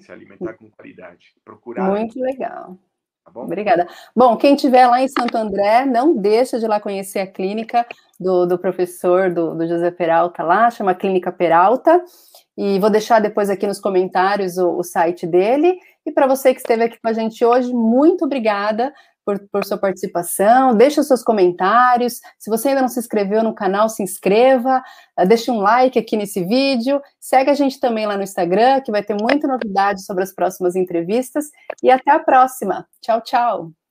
se 0.00 0.12
alimentar 0.12 0.54
com 0.54 0.70
qualidade, 0.70 1.34
procurar. 1.44 1.90
Muito 1.90 2.20
legal. 2.20 2.78
Tá 3.24 3.30
bom? 3.30 3.44
Obrigada. 3.44 3.88
Bom, 4.14 4.36
quem 4.36 4.54
estiver 4.54 4.86
lá 4.86 5.00
em 5.00 5.08
Santo 5.08 5.36
André, 5.36 5.86
não 5.86 6.14
deixa 6.14 6.58
de 6.58 6.66
ir 6.66 6.68
lá 6.68 6.78
conhecer 6.78 7.20
a 7.20 7.26
clínica 7.26 7.86
do, 8.20 8.44
do 8.46 8.58
professor, 8.58 9.32
do, 9.32 9.54
do 9.54 9.66
José 9.66 9.90
Peralta 9.90 10.42
lá, 10.42 10.70
chama 10.70 10.94
Clínica 10.94 11.32
Peralta, 11.32 12.04
e 12.56 12.78
vou 12.78 12.90
deixar 12.90 13.20
depois 13.20 13.48
aqui 13.48 13.66
nos 13.66 13.80
comentários 13.80 14.58
o, 14.58 14.76
o 14.76 14.84
site 14.84 15.26
dele. 15.26 15.78
E 16.04 16.12
para 16.12 16.26
você 16.26 16.52
que 16.52 16.60
esteve 16.60 16.84
aqui 16.84 17.00
com 17.00 17.08
a 17.08 17.12
gente 17.14 17.42
hoje, 17.44 17.72
muito 17.72 18.26
obrigada 18.26 18.92
por, 19.24 19.38
por 19.50 19.64
sua 19.64 19.78
participação. 19.78 20.74
Deixe 20.74 21.02
seus 21.02 21.22
comentários. 21.22 22.20
Se 22.38 22.50
você 22.50 22.68
ainda 22.68 22.82
não 22.82 22.88
se 22.88 22.98
inscreveu 22.98 23.42
no 23.42 23.54
canal, 23.54 23.88
se 23.88 24.02
inscreva. 24.02 24.82
Uh, 25.18 25.26
deixe 25.26 25.50
um 25.50 25.60
like 25.60 25.98
aqui 25.98 26.16
nesse 26.16 26.44
vídeo. 26.44 27.00
Segue 27.20 27.50
a 27.50 27.54
gente 27.54 27.80
também 27.80 28.06
lá 28.06 28.16
no 28.16 28.22
Instagram, 28.22 28.80
que 28.80 28.92
vai 28.92 29.02
ter 29.02 29.16
muita 29.20 29.46
novidade 29.46 30.04
sobre 30.04 30.24
as 30.24 30.34
próximas 30.34 30.76
entrevistas. 30.76 31.46
E 31.82 31.90
até 31.90 32.10
a 32.10 32.18
próxima. 32.18 32.86
Tchau, 33.00 33.20
tchau. 33.22 33.83